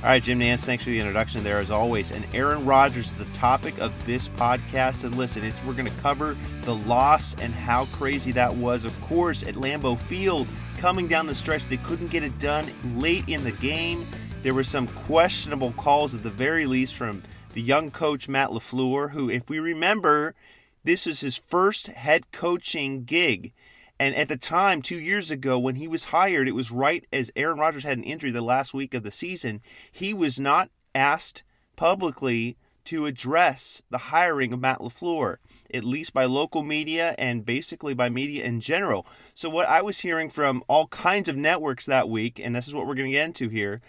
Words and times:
All 0.00 0.10
right, 0.10 0.22
Jim 0.22 0.38
Nantz, 0.38 0.64
thanks 0.64 0.84
for 0.84 0.90
the 0.90 1.00
introduction 1.00 1.42
there 1.42 1.58
as 1.58 1.72
always. 1.72 2.12
And 2.12 2.24
Aaron 2.32 2.64
Rodgers 2.64 3.12
the 3.14 3.24
topic 3.26 3.76
of 3.78 3.92
this 4.06 4.28
podcast. 4.28 5.02
And 5.02 5.16
listen, 5.16 5.42
it's, 5.42 5.60
we're 5.64 5.72
going 5.72 5.90
to 5.90 6.00
cover 6.00 6.36
the 6.62 6.76
loss 6.76 7.34
and 7.40 7.52
how 7.52 7.86
crazy 7.86 8.30
that 8.30 8.54
was. 8.54 8.84
Of 8.84 8.98
course, 9.00 9.42
at 9.42 9.56
Lambeau 9.56 9.98
Field, 9.98 10.46
coming 10.76 11.08
down 11.08 11.26
the 11.26 11.34
stretch, 11.34 11.68
they 11.68 11.78
couldn't 11.78 12.12
get 12.12 12.22
it 12.22 12.38
done 12.38 12.70
late 12.96 13.28
in 13.28 13.42
the 13.42 13.50
game. 13.50 14.06
There 14.44 14.54
were 14.54 14.62
some 14.62 14.86
questionable 14.86 15.72
calls 15.72 16.14
at 16.14 16.22
the 16.22 16.30
very 16.30 16.64
least 16.64 16.94
from 16.94 17.24
the 17.54 17.60
young 17.60 17.90
coach, 17.90 18.28
Matt 18.28 18.50
LaFleur, 18.50 19.10
who, 19.10 19.28
if 19.28 19.50
we 19.50 19.58
remember, 19.58 20.36
this 20.84 21.08
is 21.08 21.20
his 21.20 21.38
first 21.38 21.88
head 21.88 22.30
coaching 22.30 23.02
gig. 23.02 23.52
And 24.00 24.14
at 24.14 24.28
the 24.28 24.36
time, 24.36 24.80
two 24.80 24.98
years 25.00 25.30
ago, 25.30 25.58
when 25.58 25.76
he 25.76 25.88
was 25.88 26.04
hired, 26.04 26.48
it 26.48 26.54
was 26.54 26.70
right 26.70 27.04
as 27.12 27.32
Aaron 27.34 27.58
Rodgers 27.58 27.82
had 27.84 27.98
an 27.98 28.04
injury 28.04 28.30
the 28.30 28.42
last 28.42 28.72
week 28.72 28.94
of 28.94 29.02
the 29.02 29.10
season. 29.10 29.60
He 29.90 30.14
was 30.14 30.38
not 30.38 30.70
asked 30.94 31.42
publicly 31.74 32.56
to 32.84 33.06
address 33.06 33.82
the 33.90 33.98
hiring 33.98 34.52
of 34.52 34.60
Matt 34.60 34.78
LaFleur, 34.78 35.36
at 35.74 35.84
least 35.84 36.14
by 36.14 36.24
local 36.24 36.62
media 36.62 37.14
and 37.18 37.44
basically 37.44 37.92
by 37.92 38.08
media 38.08 38.44
in 38.44 38.60
general. 38.60 39.06
So, 39.34 39.50
what 39.50 39.68
I 39.68 39.82
was 39.82 40.00
hearing 40.00 40.30
from 40.30 40.62
all 40.68 40.86
kinds 40.86 41.28
of 41.28 41.36
networks 41.36 41.84
that 41.84 42.08
week, 42.08 42.40
and 42.42 42.56
this 42.56 42.66
is 42.66 42.74
what 42.74 42.86
we're 42.86 42.94
going 42.94 43.08
to 43.08 43.12
get 43.12 43.26
into 43.26 43.50
here, 43.50 43.82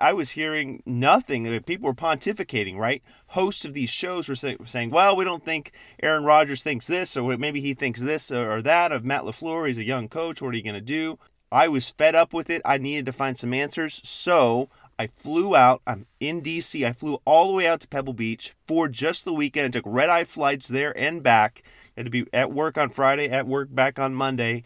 I, 0.00 0.12
was 0.12 0.30
hearing 0.30 0.82
nothing. 0.86 1.60
People 1.62 1.88
were 1.88 1.94
pontificating, 1.94 2.76
right? 2.76 3.02
Hosts 3.28 3.64
of 3.64 3.74
these 3.74 3.90
shows 3.90 4.28
were, 4.28 4.34
say, 4.34 4.56
were 4.58 4.66
saying, 4.66 4.90
well, 4.90 5.16
we 5.16 5.24
don't 5.24 5.44
think 5.44 5.72
Aaron 6.02 6.24
Rodgers 6.24 6.62
thinks 6.62 6.86
this, 6.86 7.16
or 7.16 7.36
maybe 7.36 7.60
he 7.60 7.74
thinks 7.74 8.00
this 8.00 8.30
or 8.30 8.62
that 8.62 8.92
of 8.92 9.04
Matt 9.04 9.22
LaFleur. 9.22 9.68
He's 9.68 9.78
a 9.78 9.84
young 9.84 10.08
coach. 10.08 10.42
What 10.42 10.54
are 10.54 10.56
you 10.56 10.62
going 10.62 10.74
to 10.74 10.80
do? 10.80 11.18
I 11.50 11.68
was 11.68 11.90
fed 11.90 12.14
up 12.14 12.32
with 12.32 12.50
it. 12.50 12.62
I 12.64 12.78
needed 12.78 13.06
to 13.06 13.12
find 13.12 13.36
some 13.36 13.54
answers. 13.54 14.00
So 14.04 14.68
I 14.98 15.06
flew 15.06 15.54
out. 15.56 15.80
I'm 15.86 16.06
in 16.20 16.42
DC. 16.42 16.86
I 16.86 16.92
flew 16.92 17.18
all 17.24 17.48
the 17.48 17.56
way 17.56 17.66
out 17.66 17.80
to 17.80 17.88
Pebble 17.88 18.12
Beach 18.12 18.54
for 18.66 18.88
just 18.88 19.24
the 19.24 19.32
weekend. 19.32 19.66
I 19.66 19.78
took 19.78 19.84
red 19.86 20.10
eye 20.10 20.24
flights 20.24 20.68
there 20.68 20.96
and 20.98 21.22
back. 21.22 21.62
I 21.96 22.00
had 22.00 22.06
to 22.06 22.10
be 22.10 22.26
at 22.32 22.52
work 22.52 22.76
on 22.76 22.90
Friday, 22.90 23.28
at 23.28 23.46
work 23.46 23.74
back 23.74 23.98
on 23.98 24.14
Monday 24.14 24.64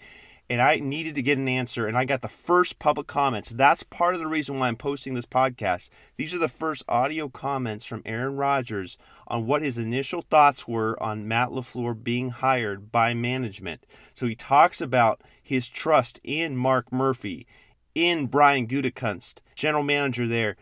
and 0.53 0.61
I 0.61 0.77
needed 0.77 1.15
to 1.15 1.23
get 1.23 1.39
an 1.39 1.49
answer, 1.49 1.87
and 1.87 1.97
I 1.97 2.05
got 2.05 2.21
the 2.21 2.29
first 2.29 2.79
public 2.79 3.07
comments. 3.07 3.49
That's 3.49 3.85
part 3.85 4.13
of 4.13 4.21
the 4.21 4.27
reason 4.27 4.59
why 4.59 4.69
I'm 4.69 4.77
posting 4.77 5.15
this 5.15 5.25
podcast. 5.25 5.89
These 6.19 6.35
are 6.35 6.39
the 6.39 6.47
first 6.47 6.83
audio 6.87 7.31
comments 7.31 7.87
from 7.87 8.03
Aaron 8.05 8.37
Rodgers 8.37 8.99
on 9.27 9.47
what 9.47 9.63
his 9.63 9.79
initial 9.79 10.21
thoughts 10.21 10.69
were 10.69 11.03
on 11.03 11.27
Matt 11.27 11.49
LaFleur 11.49 12.05
being 12.05 12.29
hired 12.29 12.93
by 12.93 13.15
management. 13.15 13.87
So 14.13 14.27
he 14.27 14.35
talks 14.35 14.83
about 14.83 15.23
his 15.43 15.69
trust 15.69 16.21
in 16.23 16.55
Mark 16.55 16.93
Murphy, 16.93 17.47
in 17.95 18.27
Brian 18.27 18.67
Gutekunst, 18.67 19.37
general 19.55 19.85
manager 19.85 20.29
there 20.29 20.57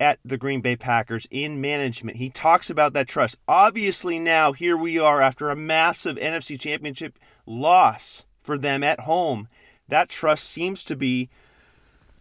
at 0.00 0.18
the 0.24 0.36
Green 0.36 0.62
Bay 0.62 0.74
Packers 0.74 1.28
in 1.30 1.60
management. 1.60 2.16
He 2.16 2.28
talks 2.28 2.70
about 2.70 2.92
that 2.94 3.06
trust. 3.06 3.36
Obviously, 3.46 4.18
now 4.18 4.52
here 4.52 4.76
we 4.76 4.98
are 4.98 5.22
after 5.22 5.48
a 5.48 5.54
massive 5.54 6.16
NFC 6.16 6.58
Championship 6.58 7.20
loss 7.46 8.24
for 8.48 8.56
them 8.56 8.82
at 8.82 9.00
home. 9.00 9.46
That 9.88 10.08
trust 10.08 10.44
seems 10.44 10.82
to 10.84 10.96
be 10.96 11.28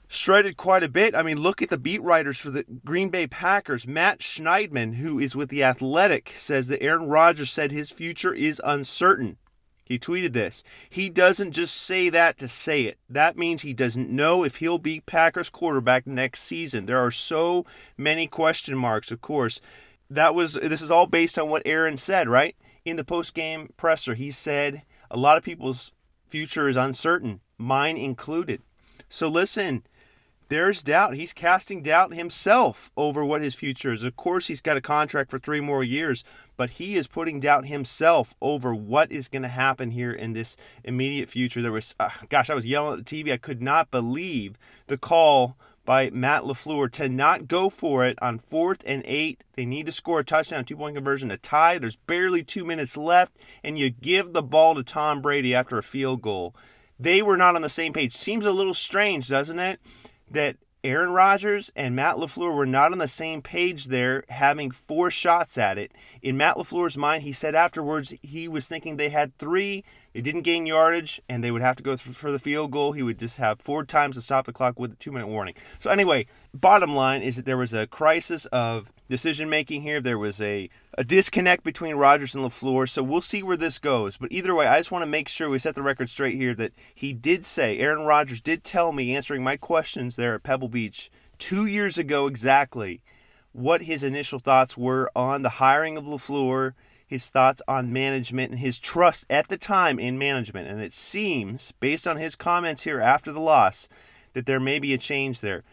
shredded 0.09 0.57
quite 0.57 0.83
a 0.83 0.89
bit. 0.89 1.15
I 1.15 1.23
mean, 1.23 1.39
look 1.39 1.61
at 1.61 1.69
the 1.69 1.77
beat 1.77 2.01
writers 2.01 2.37
for 2.37 2.49
the 2.49 2.65
Green 2.83 3.07
Bay 3.07 3.27
Packers. 3.27 3.87
Matt 3.87 4.19
Schneidman, 4.19 4.95
who 4.95 5.19
is 5.19 5.37
with 5.37 5.47
The 5.47 5.63
Athletic, 5.63 6.33
says 6.35 6.67
that 6.67 6.83
Aaron 6.83 7.07
Rodgers 7.07 7.49
said 7.49 7.71
his 7.71 7.91
future 7.91 8.33
is 8.33 8.61
uncertain. 8.65 9.37
He 9.85 9.97
tweeted 9.97 10.33
this. 10.33 10.65
He 10.89 11.07
doesn't 11.07 11.53
just 11.53 11.73
say 11.73 12.09
that 12.09 12.37
to 12.39 12.49
say 12.49 12.81
it. 12.81 12.97
That 13.09 13.37
means 13.37 13.61
he 13.61 13.71
doesn't 13.71 14.09
know 14.09 14.43
if 14.43 14.57
he'll 14.57 14.79
be 14.79 14.99
Packers 14.99 15.47
quarterback 15.47 16.05
next 16.05 16.41
season. 16.41 16.87
There 16.87 16.99
are 16.99 17.09
so 17.09 17.65
many 17.95 18.27
question 18.27 18.77
marks, 18.77 19.11
of 19.11 19.21
course. 19.21 19.61
That 20.09 20.35
was 20.35 20.55
this 20.55 20.81
is 20.81 20.91
all 20.91 21.05
based 21.05 21.39
on 21.39 21.47
what 21.47 21.61
Aaron 21.65 21.95
said, 21.95 22.27
right? 22.27 22.57
In 22.83 22.97
the 22.97 23.05
post-game 23.05 23.69
presser, 23.77 24.13
he 24.13 24.29
said 24.29 24.83
a 25.09 25.17
lot 25.17 25.37
of 25.37 25.43
people's 25.45 25.93
future 26.27 26.69
is 26.69 26.75
uncertain, 26.75 27.41
mine 27.57 27.97
included. 27.97 28.61
So 29.09 29.27
listen, 29.27 29.83
there's 30.49 30.81
doubt. 30.81 31.15
He's 31.15 31.33
casting 31.33 31.81
doubt 31.81 32.13
himself 32.13 32.89
over 32.95 33.23
what 33.25 33.41
his 33.41 33.55
future 33.55 33.93
is. 33.93 34.03
Of 34.03 34.15
course, 34.15 34.47
he's 34.47 34.61
got 34.61 34.77
a 34.77 34.81
contract 34.81 35.29
for 35.29 35.39
three 35.39 35.59
more 35.59 35.83
years, 35.83 36.23
but 36.55 36.71
he 36.71 36.95
is 36.95 37.07
putting 37.07 37.39
doubt 37.39 37.65
himself 37.65 38.33
over 38.41 38.73
what 38.73 39.11
is 39.11 39.27
going 39.27 39.41
to 39.41 39.49
happen 39.49 39.91
here 39.91 40.11
in 40.11 40.33
this 40.33 40.55
immediate 40.85 41.27
future. 41.27 41.61
There 41.61 41.71
was, 41.71 41.95
uh, 41.99 42.09
gosh, 42.29 42.49
I 42.49 42.55
was 42.55 42.65
yelling 42.65 42.99
at 42.99 43.05
the 43.05 43.23
TV. 43.23 43.33
I 43.33 43.37
could 43.37 43.61
not 43.61 43.91
believe 43.91 44.57
the 44.87 44.97
call 44.97 45.57
by 45.87 46.09
Matt 46.09 46.43
LaFleur 46.43 46.91
to 46.91 47.07
not 47.07 47.47
go 47.47 47.69
for 47.69 48.05
it 48.05 48.19
on 48.21 48.39
fourth 48.39 48.83
and 48.85 49.01
eight. 49.05 49.41
They 49.53 49.65
need 49.65 49.85
to 49.85 49.91
score 49.93 50.19
a 50.19 50.23
touchdown, 50.23 50.65
two 50.65 50.75
point 50.75 50.95
conversion 50.95 51.29
to 51.29 51.37
tie. 51.37 51.77
There's 51.77 51.95
barely 51.95 52.43
two 52.43 52.65
minutes 52.65 52.97
left, 52.97 53.37
and 53.63 53.79
you 53.79 53.89
give 53.89 54.33
the 54.33 54.43
ball 54.43 54.75
to 54.75 54.83
Tom 54.83 55.21
Brady 55.21 55.55
after 55.55 55.77
a 55.77 55.83
field 55.83 56.21
goal. 56.21 56.53
They 56.99 57.21
were 57.21 57.37
not 57.37 57.55
on 57.55 57.61
the 57.61 57.69
same 57.69 57.93
page. 57.93 58.13
Seems 58.13 58.45
a 58.45 58.51
little 58.51 58.73
strange, 58.73 59.29
doesn't 59.29 59.59
it? 59.59 59.79
That 60.29 60.57
Aaron 60.87 61.11
Rodgers 61.11 61.69
and 61.75 61.97
Matt 61.97 62.15
LaFleur 62.15 62.55
were 62.55 62.65
not 62.65 62.93
on 62.93 62.97
the 62.97 63.09
same 63.09 63.41
page 63.41 63.87
there, 63.87 64.23
having 64.29 64.71
four 64.71 65.11
shots 65.11 65.57
at 65.57 65.77
it. 65.77 65.91
In 66.21 66.37
Matt 66.37 66.55
LaFleur's 66.55 66.95
mind, 66.95 67.23
he 67.23 67.33
said 67.33 67.55
afterwards 67.55 68.13
he 68.21 68.47
was 68.47 68.69
thinking 68.69 68.95
they 68.95 69.09
had 69.09 69.37
three 69.37 69.83
they 70.17 70.21
didn't 70.21 70.41
gain 70.41 70.65
yardage, 70.65 71.21
and 71.29 71.43
they 71.43 71.51
would 71.51 71.61
have 71.61 71.75
to 71.75 71.83
go 71.83 71.95
for 71.95 72.31
the 72.31 72.39
field 72.39 72.71
goal. 72.71 72.91
He 72.91 73.03
would 73.03 73.19
just 73.19 73.37
have 73.37 73.59
four 73.59 73.85
times 73.85 74.15
to 74.15 74.21
stop 74.23 74.47
the 74.47 74.51
clock 74.51 74.79
with 74.79 74.93
a 74.93 74.95
two 74.95 75.11
minute 75.11 75.27
warning. 75.27 75.53
So, 75.77 75.91
anyway, 75.91 76.25
bottom 76.55 76.95
line 76.95 77.21
is 77.21 77.35
that 77.35 77.45
there 77.45 77.55
was 77.55 77.71
a 77.71 77.85
crisis 77.85 78.47
of 78.47 78.91
decision 79.09 79.47
making 79.47 79.83
here. 79.83 80.01
There 80.01 80.17
was 80.17 80.41
a, 80.41 80.71
a 80.97 81.03
disconnect 81.03 81.63
between 81.63 81.95
Rodgers 81.95 82.33
and 82.33 82.43
LaFleur. 82.43 82.89
So, 82.89 83.03
we'll 83.03 83.21
see 83.21 83.43
where 83.43 83.57
this 83.57 83.79
goes. 83.79 84.17
But 84.17 84.31
either 84.31 84.55
way, 84.55 84.67
I 84.67 84.79
just 84.79 84.91
want 84.91 85.03
to 85.03 85.07
make 85.07 85.29
sure 85.29 85.49
we 85.49 85.59
set 85.59 85.75
the 85.75 85.81
record 85.81 86.09
straight 86.09 86.35
here 86.35 86.53
that 86.55 86.73
he 86.93 87.13
did 87.13 87.45
say, 87.45 87.77
Aaron 87.77 88.05
Rodgers 88.05 88.41
did 88.41 88.63
tell 88.63 88.91
me, 88.91 89.15
answering 89.15 89.43
my 89.43 89.57
questions 89.57 90.15
there 90.15 90.33
at 90.33 90.43
Pebble 90.43 90.69
Beach 90.69 91.09
two 91.37 91.65
years 91.65 91.97
ago 91.97 92.27
exactly, 92.27 93.01
what 93.53 93.83
his 93.83 94.03
initial 94.03 94.39
thoughts 94.39 94.75
were 94.75 95.11
on 95.15 95.43
the 95.43 95.49
hiring 95.49 95.97
of 95.97 96.05
LaFleur 96.05 96.73
his 97.07 97.29
thoughts 97.29 97.61
on 97.67 97.93
management 97.93 98.51
and 98.51 98.59
his 98.59 98.77
trust 98.77 99.25
at 99.29 99.47
the 99.47 99.57
time 99.57 99.97
in 99.97 100.17
management. 100.17 100.67
And 100.67 100.81
it 100.81 100.91
seems, 100.91 101.71
based 101.79 102.05
on 102.05 102.17
his 102.17 102.35
comments 102.35 102.83
here 102.83 102.99
after 102.99 103.31
the 103.31 103.39
loss, 103.39 103.87
that 104.33 104.45
there 104.45 104.59
may 104.59 104.77
be 104.77 104.93
a 104.93 104.97
change 104.97 105.39
there. 105.39 105.63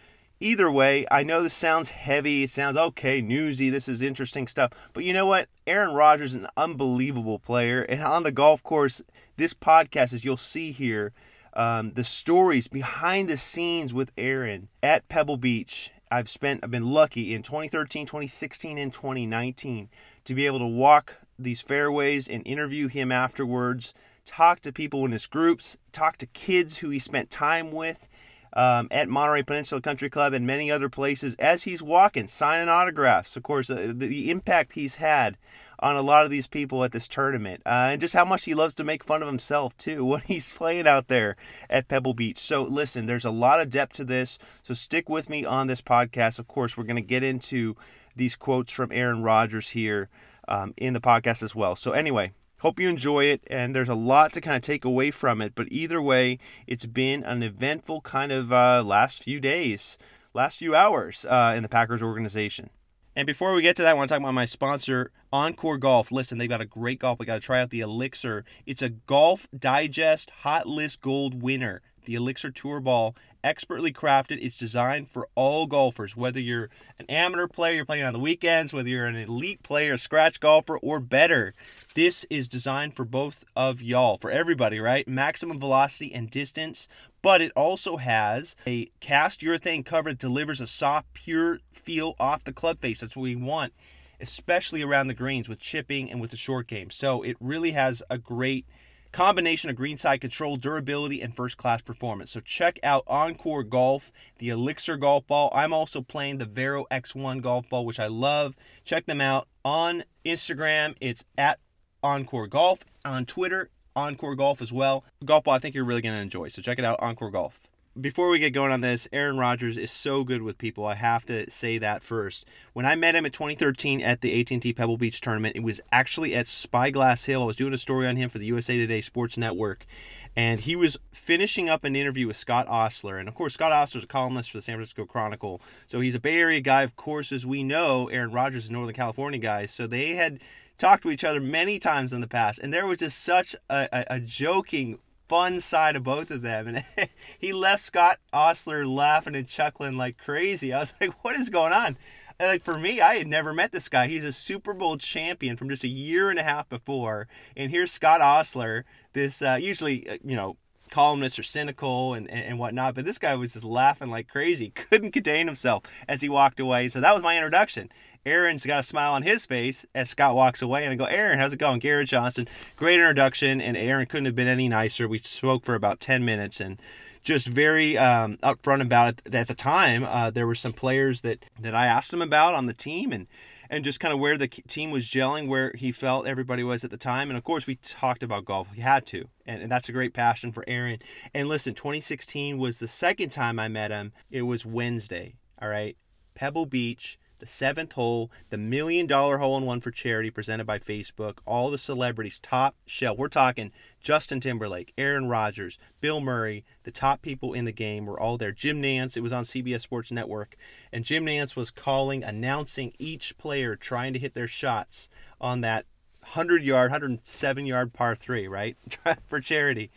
Either 0.40 0.70
way, 0.70 1.06
I 1.10 1.22
know 1.22 1.42
this 1.42 1.54
sounds 1.54 1.90
heavy. 1.90 2.42
It 2.42 2.50
sounds 2.50 2.76
okay, 2.76 3.22
newsy. 3.22 3.70
This 3.70 3.88
is 3.88 4.02
interesting 4.02 4.48
stuff. 4.48 4.72
But 4.92 5.04
you 5.04 5.12
know 5.12 5.26
what? 5.26 5.48
Aaron 5.66 5.94
Rodgers 5.94 6.34
is 6.34 6.42
an 6.42 6.48
unbelievable 6.56 7.38
player. 7.38 7.82
And 7.82 8.02
on 8.02 8.24
the 8.24 8.32
golf 8.32 8.62
course, 8.62 9.00
this 9.36 9.54
podcast, 9.54 10.12
as 10.12 10.24
you'll 10.24 10.36
see 10.36 10.72
here, 10.72 11.12
um, 11.54 11.92
the 11.92 12.04
stories 12.04 12.66
behind 12.66 13.28
the 13.28 13.36
scenes 13.36 13.94
with 13.94 14.10
Aaron 14.18 14.68
at 14.82 15.08
Pebble 15.08 15.36
Beach. 15.36 15.92
I've 16.10 16.28
spent, 16.28 16.60
I've 16.62 16.70
been 16.70 16.90
lucky 16.90 17.32
in 17.32 17.42
2013, 17.42 18.06
2016, 18.06 18.76
and 18.76 18.92
2019 18.92 19.88
to 20.24 20.34
be 20.34 20.46
able 20.46 20.58
to 20.58 20.66
walk 20.66 21.14
these 21.38 21.62
fairways 21.62 22.28
and 22.28 22.46
interview 22.46 22.88
him 22.88 23.10
afterwards, 23.10 23.94
talk 24.26 24.60
to 24.60 24.72
people 24.72 25.04
in 25.04 25.12
his 25.12 25.26
groups, 25.26 25.76
talk 25.92 26.16
to 26.18 26.26
kids 26.26 26.78
who 26.78 26.90
he 26.90 26.98
spent 26.98 27.30
time 27.30 27.72
with 27.72 28.08
um, 28.54 28.86
at 28.90 29.08
Monterey 29.08 29.42
Peninsula 29.42 29.80
Country 29.80 30.08
Club 30.08 30.32
and 30.32 30.46
many 30.46 30.70
other 30.70 30.88
places 30.88 31.34
as 31.36 31.64
he's 31.64 31.82
walking, 31.82 32.28
signing 32.28 32.68
autographs. 32.68 33.36
Of 33.36 33.42
course, 33.42 33.68
uh, 33.68 33.92
the, 33.94 34.06
the, 34.06 34.30
impact 34.30 34.72
he's 34.72 34.96
had 34.96 35.36
on 35.80 35.96
a 35.96 36.02
lot 36.02 36.24
of 36.24 36.30
these 36.30 36.46
people 36.46 36.84
at 36.84 36.92
this 36.92 37.08
tournament, 37.08 37.62
uh, 37.66 37.90
and 37.90 38.00
just 38.00 38.14
how 38.14 38.24
much 38.24 38.44
he 38.44 38.54
loves 38.54 38.74
to 38.74 38.84
make 38.84 39.02
fun 39.02 39.22
of 39.22 39.28
himself 39.28 39.76
too 39.76 40.04
when 40.04 40.20
he's 40.22 40.52
playing 40.52 40.86
out 40.86 41.08
there 41.08 41.36
at 41.68 41.88
Pebble 41.88 42.14
Beach. 42.14 42.38
So, 42.38 42.62
listen, 42.62 43.06
there's 43.06 43.24
a 43.24 43.30
lot 43.30 43.60
of 43.60 43.70
depth 43.70 43.94
to 43.94 44.04
this. 44.04 44.38
So, 44.62 44.72
stick 44.72 45.08
with 45.08 45.28
me 45.28 45.44
on 45.44 45.66
this 45.66 45.82
podcast. 45.82 46.38
Of 46.38 46.46
course, 46.46 46.76
we're 46.76 46.84
going 46.84 46.96
to 46.96 47.02
get 47.02 47.24
into 47.24 47.76
these 48.14 48.36
quotes 48.36 48.70
from 48.70 48.92
Aaron 48.92 49.22
Rodgers 49.22 49.70
here 49.70 50.08
um, 50.46 50.74
in 50.76 50.92
the 50.94 51.00
podcast 51.00 51.42
as 51.42 51.56
well. 51.56 51.74
So, 51.74 51.90
anyway, 51.90 52.32
Hope 52.64 52.80
you 52.80 52.88
enjoy 52.88 53.24
it, 53.26 53.42
and 53.48 53.74
there's 53.74 53.90
a 53.90 53.94
lot 53.94 54.32
to 54.32 54.40
kind 54.40 54.56
of 54.56 54.62
take 54.62 54.86
away 54.86 55.10
from 55.10 55.42
it. 55.42 55.52
But 55.54 55.70
either 55.70 56.00
way, 56.00 56.38
it's 56.66 56.86
been 56.86 57.22
an 57.22 57.42
eventful 57.42 58.00
kind 58.00 58.32
of 58.32 58.54
uh, 58.54 58.82
last 58.82 59.22
few 59.22 59.38
days, 59.38 59.98
last 60.32 60.60
few 60.60 60.74
hours 60.74 61.26
uh, 61.26 61.52
in 61.54 61.62
the 61.62 61.68
Packers 61.68 62.00
organization. 62.00 62.70
And 63.16 63.26
before 63.26 63.54
we 63.54 63.62
get 63.62 63.76
to 63.76 63.82
that, 63.82 63.90
I 63.90 63.94
want 63.94 64.08
to 64.08 64.14
talk 64.14 64.20
about 64.20 64.34
my 64.34 64.44
sponsor, 64.44 65.12
OnCore 65.32 65.78
Golf. 65.78 66.10
Listen, 66.10 66.38
they've 66.38 66.48
got 66.48 66.60
a 66.60 66.66
great 66.66 66.98
golf. 66.98 67.20
We 67.20 67.26
got 67.26 67.34
to 67.34 67.40
try 67.40 67.60
out 67.60 67.70
the 67.70 67.80
Elixir. 67.80 68.44
It's 68.66 68.82
a 68.82 68.88
Golf 68.88 69.46
Digest 69.56 70.30
Hot 70.42 70.66
List 70.66 71.00
Gold 71.00 71.40
winner. 71.40 71.80
The 72.06 72.16
Elixir 72.16 72.50
Tour 72.50 72.80
Ball, 72.80 73.14
expertly 73.42 73.92
crafted. 73.92 74.38
It's 74.44 74.58
designed 74.58 75.08
for 75.08 75.28
all 75.34 75.66
golfers, 75.66 76.14
whether 76.16 76.40
you're 76.40 76.68
an 76.98 77.06
amateur 77.08 77.46
player, 77.46 77.74
you're 77.76 77.86
playing 77.86 78.04
on 78.04 78.12
the 78.12 78.18
weekends, 78.18 78.72
whether 78.72 78.88
you're 78.88 79.06
an 79.06 79.16
elite 79.16 79.62
player, 79.62 79.94
a 79.94 79.98
scratch 79.98 80.38
golfer, 80.38 80.76
or 80.78 81.00
better. 81.00 81.54
This 81.94 82.24
is 82.28 82.48
designed 82.48 82.94
for 82.94 83.06
both 83.06 83.44
of 83.56 83.80
y'all, 83.80 84.18
for 84.18 84.30
everybody, 84.30 84.80
right? 84.80 85.08
Maximum 85.08 85.58
velocity 85.58 86.12
and 86.12 86.30
distance, 86.30 86.88
but 87.24 87.40
it 87.40 87.50
also 87.56 87.96
has 87.96 88.54
a 88.66 88.84
cast 89.00 89.40
urethane 89.40 89.82
cover 89.82 90.10
that 90.10 90.18
delivers 90.18 90.60
a 90.60 90.66
soft, 90.66 91.14
pure 91.14 91.58
feel 91.72 92.14
off 92.20 92.44
the 92.44 92.52
club 92.52 92.78
face. 92.78 93.00
That's 93.00 93.16
what 93.16 93.22
we 93.22 93.34
want, 93.34 93.72
especially 94.20 94.82
around 94.82 95.06
the 95.06 95.14
greens 95.14 95.48
with 95.48 95.58
chipping 95.58 96.10
and 96.10 96.20
with 96.20 96.32
the 96.32 96.36
short 96.36 96.66
game. 96.66 96.90
So 96.90 97.22
it 97.22 97.38
really 97.40 97.70
has 97.70 98.02
a 98.10 98.18
great 98.18 98.66
combination 99.10 99.70
of 99.70 99.76
greenside 99.76 100.20
control, 100.20 100.58
durability, 100.58 101.22
and 101.22 101.34
first 101.34 101.56
class 101.56 101.80
performance. 101.80 102.30
So 102.30 102.40
check 102.40 102.78
out 102.82 103.06
OnCore 103.06 103.66
Golf, 103.66 104.12
the 104.38 104.50
Elixir 104.50 104.98
golf 104.98 105.26
ball. 105.26 105.50
I'm 105.54 105.72
also 105.72 106.02
playing 106.02 106.36
the 106.36 106.44
Vero 106.44 106.84
X1 106.90 107.40
golf 107.40 107.70
ball, 107.70 107.86
which 107.86 108.00
I 108.00 108.08
love. 108.08 108.54
Check 108.84 109.06
them 109.06 109.22
out 109.22 109.48
on 109.64 110.04
Instagram. 110.26 110.94
It's 111.00 111.24
at 111.38 111.58
OnCore 112.02 112.50
Golf. 112.50 112.84
On 113.06 113.24
Twitter, 113.24 113.70
OnCore 113.96 114.36
Golf 114.36 114.60
as 114.60 114.72
well. 114.72 115.04
Golf 115.24 115.44
ball 115.44 115.54
I 115.54 115.58
think 115.58 115.74
you're 115.74 115.84
really 115.84 116.02
going 116.02 116.14
to 116.14 116.20
enjoy. 116.20 116.48
So 116.48 116.62
check 116.62 116.78
it 116.78 116.84
out, 116.84 117.00
OnCore 117.00 117.32
Golf 117.32 117.66
before 118.00 118.28
we 118.28 118.40
get 118.40 118.50
going 118.50 118.72
on 118.72 118.80
this, 118.80 119.06
Aaron 119.12 119.38
Rodgers 119.38 119.76
is 119.76 119.90
so 119.90 120.24
good 120.24 120.42
with 120.42 120.58
people. 120.58 120.84
I 120.84 120.96
have 120.96 121.24
to 121.26 121.48
say 121.48 121.78
that 121.78 122.02
first. 122.02 122.44
When 122.72 122.84
I 122.84 122.96
met 122.96 123.14
him 123.14 123.24
at 123.24 123.32
2013 123.32 124.00
at 124.00 124.20
the 124.20 124.40
AT&T 124.40 124.72
Pebble 124.72 124.96
Beach 124.96 125.20
tournament, 125.20 125.54
it 125.54 125.62
was 125.62 125.80
actually 125.92 126.34
at 126.34 126.48
Spyglass 126.48 127.26
Hill. 127.26 127.42
I 127.42 127.46
was 127.46 127.56
doing 127.56 127.72
a 127.72 127.78
story 127.78 128.08
on 128.08 128.16
him 128.16 128.30
for 128.30 128.38
the 128.38 128.46
USA 128.46 128.76
Today 128.76 129.00
Sports 129.00 129.36
Network, 129.36 129.86
and 130.34 130.60
he 130.60 130.74
was 130.74 130.98
finishing 131.12 131.68
up 131.68 131.84
an 131.84 131.94
interview 131.94 132.26
with 132.26 132.36
Scott 132.36 132.66
Ostler. 132.66 133.16
And 133.16 133.28
of 133.28 133.36
course, 133.36 133.54
Scott 133.54 133.70
Ostler 133.70 133.98
is 133.98 134.04
a 134.04 134.08
columnist 134.08 134.50
for 134.50 134.58
the 134.58 134.62
San 134.62 134.74
Francisco 134.74 135.04
Chronicle, 135.04 135.60
so 135.86 136.00
he's 136.00 136.16
a 136.16 136.20
Bay 136.20 136.38
Area 136.38 136.60
guy. 136.60 136.82
Of 136.82 136.96
course, 136.96 137.30
as 137.30 137.46
we 137.46 137.62
know, 137.62 138.08
Aaron 138.08 138.32
Rodgers 138.32 138.64
is 138.64 138.70
a 138.70 138.72
Northern 138.72 138.94
California 138.94 139.38
guy, 139.38 139.66
so 139.66 139.86
they 139.86 140.16
had 140.16 140.40
talked 140.78 141.02
to 141.04 141.10
each 141.10 141.24
other 141.24 141.40
many 141.40 141.78
times 141.78 142.12
in 142.12 142.20
the 142.20 142.28
past, 142.28 142.58
and 142.58 142.72
there 142.72 142.86
was 142.86 142.98
just 142.98 143.22
such 143.22 143.54
a, 143.68 143.88
a, 143.92 144.16
a 144.16 144.20
joking 144.20 144.98
fun 145.28 145.60
side 145.60 145.96
of 145.96 146.04
both 146.04 146.30
of 146.30 146.42
them. 146.42 146.68
And 146.68 146.84
he 147.38 147.52
left 147.52 147.82
Scott 147.82 148.18
Ostler 148.32 148.86
laughing 148.86 149.34
and 149.34 149.48
chuckling 149.48 149.96
like 149.96 150.18
crazy. 150.18 150.72
I 150.72 150.80
was 150.80 150.92
like, 151.00 151.24
what 151.24 151.36
is 151.36 151.48
going 151.48 151.72
on? 151.72 151.96
And 152.38 152.48
like 152.48 152.62
for 152.62 152.78
me, 152.78 153.00
I 153.00 153.16
had 153.16 153.28
never 153.28 153.52
met 153.52 153.72
this 153.72 153.88
guy. 153.88 154.08
He's 154.08 154.24
a 154.24 154.32
Super 154.32 154.74
Bowl 154.74 154.96
champion 154.96 155.56
from 155.56 155.68
just 155.68 155.84
a 155.84 155.88
year 155.88 156.30
and 156.30 156.38
a 156.38 156.42
half 156.42 156.68
before. 156.68 157.28
And 157.56 157.70
here's 157.70 157.92
Scott 157.92 158.20
Ostler, 158.20 158.84
this 159.12 159.40
uh, 159.40 159.56
usually, 159.60 160.08
uh, 160.08 160.18
you 160.24 160.34
know, 160.34 160.56
columnists 160.90 161.38
are 161.38 161.44
cynical 161.44 162.14
and, 162.14 162.30
and, 162.30 162.44
and 162.44 162.58
whatnot, 162.58 162.94
but 162.94 163.04
this 163.04 163.18
guy 163.18 163.34
was 163.34 163.52
just 163.52 163.64
laughing 163.64 164.10
like 164.10 164.28
crazy, 164.28 164.70
couldn't 164.70 165.12
contain 165.12 165.46
himself 165.46 165.84
as 166.08 166.20
he 166.20 166.28
walked 166.28 166.60
away. 166.60 166.88
So 166.88 167.00
that 167.00 167.14
was 167.14 167.22
my 167.22 167.36
introduction. 167.36 167.90
Aaron's 168.26 168.64
got 168.64 168.80
a 168.80 168.82
smile 168.82 169.12
on 169.12 169.22
his 169.22 169.44
face 169.46 169.84
as 169.94 170.10
Scott 170.10 170.34
walks 170.34 170.62
away, 170.62 170.84
and 170.84 170.92
I 170.92 170.96
go, 170.96 171.04
Aaron, 171.04 171.38
how's 171.38 171.52
it 171.52 171.58
going? 171.58 171.78
Garrett 171.78 172.08
Johnston, 172.08 172.48
great 172.76 172.98
introduction, 172.98 173.60
and 173.60 173.76
Aaron 173.76 174.06
couldn't 174.06 174.26
have 174.26 174.34
been 174.34 174.48
any 174.48 174.68
nicer. 174.68 175.06
We 175.06 175.18
spoke 175.18 175.64
for 175.64 175.74
about 175.74 176.00
10 176.00 176.24
minutes 176.24 176.60
and 176.60 176.80
just 177.22 177.48
very 177.48 177.98
um, 177.98 178.36
upfront 178.38 178.82
about 178.82 179.08
it. 179.08 179.34
At 179.34 179.48
the 179.48 179.54
time, 179.54 180.04
uh, 180.04 180.30
there 180.30 180.46
were 180.46 180.54
some 180.54 180.72
players 180.72 181.22
that, 181.22 181.46
that 181.60 181.74
I 181.74 181.86
asked 181.86 182.12
him 182.12 182.22
about 182.22 182.54
on 182.54 182.66
the 182.66 182.74
team 182.74 183.12
and 183.12 183.26
and 183.70 183.82
just 183.82 183.98
kind 183.98 184.12
of 184.12 184.20
where 184.20 184.36
the 184.36 184.46
team 184.46 184.90
was 184.90 185.06
gelling, 185.06 185.48
where 185.48 185.72
he 185.74 185.90
felt 185.90 186.26
everybody 186.26 186.62
was 186.62 186.84
at 186.84 186.90
the 186.90 186.96
time. 186.96 187.30
And 187.30 187.36
of 187.36 187.44
course, 187.44 187.66
we 187.66 187.76
talked 187.76 188.22
about 188.22 188.44
golf. 188.44 188.68
We 188.70 188.80
had 188.80 189.06
to. 189.06 189.28
And, 189.46 189.62
and, 189.62 189.72
that's 189.72 189.88
a 189.88 189.92
great 189.92 190.14
passion 190.14 190.52
for 190.52 190.64
Aaron. 190.68 190.98
And 191.32 191.48
listen, 191.48 191.74
2016 191.74 192.58
was 192.58 192.78
the 192.78 192.86
second 192.86 193.30
time 193.30 193.58
I 193.58 193.68
met 193.68 193.90
him. 193.90 194.12
It 194.30 194.42
was 194.42 194.66
Wednesday. 194.66 195.36
All 195.60 195.68
right. 195.68 195.96
Pebble 196.34 196.66
Beach 196.66 197.18
the 197.44 197.50
seventh 197.50 197.92
hole, 197.92 198.30
the 198.48 198.56
million 198.56 199.06
dollar 199.06 199.36
hole 199.36 199.58
in 199.58 199.66
one 199.66 199.78
for 199.78 199.90
charity 199.90 200.30
presented 200.30 200.66
by 200.66 200.78
Facebook, 200.78 201.40
all 201.44 201.70
the 201.70 201.76
celebrities, 201.76 202.38
top 202.38 202.74
shelf. 202.86 203.18
We're 203.18 203.28
talking 203.28 203.70
Justin 204.00 204.40
Timberlake, 204.40 204.94
Aaron 204.96 205.28
Rodgers, 205.28 205.78
Bill 206.00 206.22
Murray, 206.22 206.64
the 206.84 206.90
top 206.90 207.20
people 207.20 207.52
in 207.52 207.66
the 207.66 207.72
game 207.72 208.06
were 208.06 208.18
all 208.18 208.38
there. 208.38 208.50
Jim 208.50 208.80
Nantz, 208.80 209.14
it 209.14 209.22
was 209.22 209.32
on 209.32 209.44
CBS 209.44 209.82
Sports 209.82 210.10
Network, 210.10 210.56
and 210.90 211.04
Jim 211.04 211.26
Nantz 211.26 211.54
was 211.54 211.70
calling, 211.70 212.24
announcing 212.24 212.94
each 212.98 213.36
player 213.36 213.76
trying 213.76 214.14
to 214.14 214.18
hit 214.18 214.32
their 214.32 214.48
shots 214.48 215.10
on 215.38 215.60
that 215.60 215.84
100 216.20 216.62
yard, 216.62 216.92
107 216.92 217.66
yard 217.66 217.92
par 217.92 218.16
three, 218.16 218.48
right? 218.48 218.78
for 219.26 219.38
charity. 219.38 219.90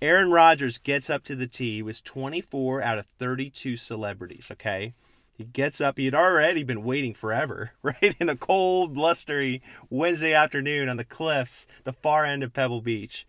Aaron 0.00 0.30
Rodgers 0.30 0.78
gets 0.78 1.10
up 1.10 1.24
to 1.24 1.36
the 1.36 1.46
tee. 1.46 1.82
Was 1.82 2.00
24 2.00 2.80
out 2.80 2.96
of 2.96 3.04
32 3.04 3.76
celebrities, 3.76 4.48
okay? 4.50 4.94
He 5.40 5.46
gets 5.46 5.80
up. 5.80 5.96
He 5.96 6.04
had 6.04 6.14
already 6.14 6.64
been 6.64 6.84
waiting 6.84 7.14
forever, 7.14 7.72
right? 7.82 8.14
In 8.20 8.28
a 8.28 8.36
cold, 8.36 8.92
blustery 8.92 9.62
Wednesday 9.88 10.34
afternoon 10.34 10.86
on 10.90 10.98
the 10.98 11.04
cliffs, 11.04 11.66
the 11.84 11.94
far 11.94 12.26
end 12.26 12.42
of 12.42 12.52
Pebble 12.52 12.82
Beach. 12.82 13.26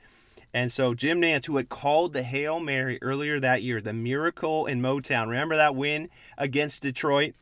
And 0.53 0.73
so 0.73 0.93
Jim 0.93 1.21
Nantz, 1.21 1.45
who 1.45 1.55
had 1.55 1.69
called 1.69 2.11
the 2.11 2.23
Hail 2.23 2.59
Mary 2.59 2.99
earlier 3.01 3.39
that 3.39 3.61
year, 3.61 3.79
the 3.79 3.93
miracle 3.93 4.65
in 4.65 4.81
Motown. 4.81 5.27
Remember 5.27 5.55
that 5.55 5.73
win 5.73 6.09
against 6.37 6.81
Detroit? 6.81 7.33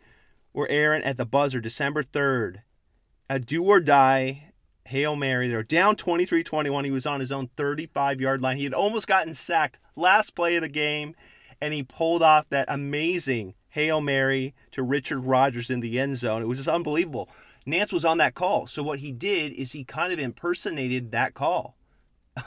Where 0.52 0.70
Aaron 0.70 1.02
at 1.02 1.18
the 1.18 1.26
buzzer, 1.26 1.60
December 1.60 2.04
3rd, 2.04 2.58
a 3.28 3.40
do 3.40 3.64
or 3.64 3.80
die 3.80 4.52
Hail 4.86 5.16
Mary. 5.16 5.48
They 5.48 5.56
were 5.56 5.64
down 5.64 5.96
23 5.96 6.44
21. 6.44 6.86
He 6.86 6.92
was 6.92 7.08
on 7.08 7.22
his 7.22 7.32
own 7.32 7.50
35 7.58 8.22
yard 8.22 8.40
line. 8.40 8.58
He 8.58 8.66
had 8.66 8.76
almost 8.76 9.08
gotten 9.08 9.34
sacked 9.34 9.80
last 9.96 10.36
play 10.36 10.58
of 10.58 10.62
the 10.62 10.70
game, 10.70 11.16
and 11.60 11.74
he 11.74 11.82
pulled 11.82 12.22
off 12.22 12.48
that 12.50 12.68
amazing 12.70 13.56
Hail 13.70 14.02
Mary 14.02 14.54
to 14.72 14.84
Richard 14.84 15.22
Rodgers 15.22 15.70
in 15.70 15.80
the 15.80 16.00
end 16.00 16.18
zone. 16.18 16.42
It 16.42 16.48
was 16.48 16.60
just 16.60 16.70
unbelievable. 16.70 17.30
Nantz 17.68 17.94
was 17.94 18.06
on 18.06 18.18
that 18.18 18.36
call. 18.36 18.68
So 18.68 18.82
what 18.82 19.00
he 19.00 19.12
did 19.12 19.54
is 19.54 19.72
he 19.72 19.84
kind 19.84 20.12
of 20.12 20.20
impersonated 20.20 21.12
that 21.12 21.34
call 21.34 21.76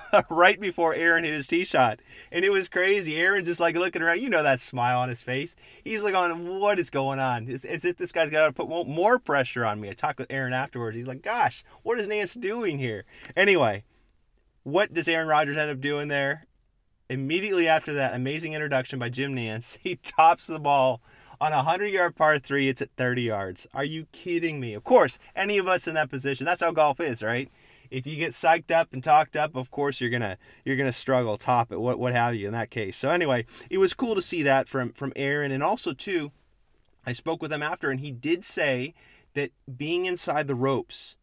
right 0.31 0.61
before 0.61 0.95
Aaron 0.95 1.25
hit 1.25 1.35
his 1.35 1.47
tee 1.47 1.65
shot. 1.65 2.01
And 2.31 2.45
it 2.45 2.51
was 2.51 2.69
crazy. 2.69 3.17
Aaron 3.17 3.45
just 3.45 3.61
like 3.61 3.77
looking 3.77 4.03
around, 4.03 4.21
you 4.21 4.31
know 4.31 4.43
that 4.43 4.61
smile 4.61 4.99
on 4.99 5.09
his 5.09 5.23
face. 5.23 5.55
He's 5.85 6.03
like 6.03 6.15
on 6.15 6.59
what 6.61 6.79
is 6.79 6.91
going 6.91 7.19
on? 7.19 7.49
It's 7.49 7.65
as 7.65 7.85
if 7.85 7.97
this 7.97 8.13
guy's 8.13 8.31
got 8.31 8.47
to 8.47 8.53
put 8.53 8.69
more 8.89 9.19
pressure 9.19 9.65
on 9.65 9.81
me. 9.81 9.91
I 9.91 9.93
talked 9.93 10.19
with 10.19 10.31
Aaron 10.31 10.53
afterwards. 10.53 10.97
He's 10.97 11.07
like, 11.07 11.23
gosh, 11.23 11.65
what 11.83 11.99
is 11.99 12.09
Nantz 12.09 12.39
doing 12.41 12.79
here? 12.79 13.05
Anyway, 13.37 13.85
what 14.63 14.93
does 14.93 15.09
Aaron 15.09 15.29
Rodgers 15.29 15.57
end 15.57 15.71
up 15.71 15.81
doing 15.81 16.09
there? 16.09 16.47
Immediately 17.13 17.69
after 17.69 17.93
that 17.93 18.15
amazing 18.15 18.55
introduction 18.55 18.99
by 18.99 19.11
Jim 19.11 19.37
Nantz, 19.37 19.77
he 19.83 19.97
tops 19.97 20.47
the 20.47 20.59
ball 20.59 21.03
on 21.43 21.53
a 21.53 21.57
100 21.57 21.89
yard 21.89 22.17
par 22.17 22.39
three. 22.39 22.71
It's 22.71 22.81
at 22.81 22.89
30 22.97 23.21
yards. 23.21 23.67
Are 23.75 23.85
you 23.85 24.07
kidding 24.13 24.59
me? 24.59 24.73
Of 24.73 24.83
course, 24.83 25.19
any 25.37 25.59
of 25.59 25.69
us 25.69 25.87
in 25.87 25.93
that 25.93 26.09
position, 26.09 26.47
that's 26.47 26.63
how 26.63 26.73
golf 26.73 27.01
is, 27.01 27.23
right? 27.23 27.51
If 27.91 28.07
you 28.07 28.17
get 28.17 28.31
psyched 28.31 28.71
up 28.71 28.95
and 28.95 29.05
talked 29.05 29.37
up, 29.37 29.55
of 29.55 29.71
course 29.71 30.01
you're 30.01 30.09
gonna 30.09 30.39
you're 30.65 30.77
gonna 30.77 30.91
struggle, 30.91 31.37
top 31.37 31.71
it, 31.71 31.81
what 31.81 31.99
what 31.99 32.15
have 32.15 32.35
you 32.35 32.47
in 32.47 32.55
that 32.55 32.71
case. 32.71 32.97
So 32.97 33.11
anyway, 33.11 33.45
it 33.69 33.77
was 33.77 33.93
cool 33.93 34.15
to 34.15 34.23
see 34.23 34.43
that 34.45 34.67
from 34.67 34.95
from 34.95 35.13
Aaron, 35.15 35.53
and 35.53 35.63
also 35.63 35.93
too, 35.93 36.33
I 37.05 37.13
spoke 37.13 37.43
with 37.43 37.53
him 37.53 37.63
after, 37.63 37.91
and 37.91 38.01
he 38.01 38.11
did 38.11 38.43
say 38.43 38.95
that 39.35 39.51
being 39.77 40.07
inside 40.07 40.49
the 40.49 40.55
ropes 40.55 41.17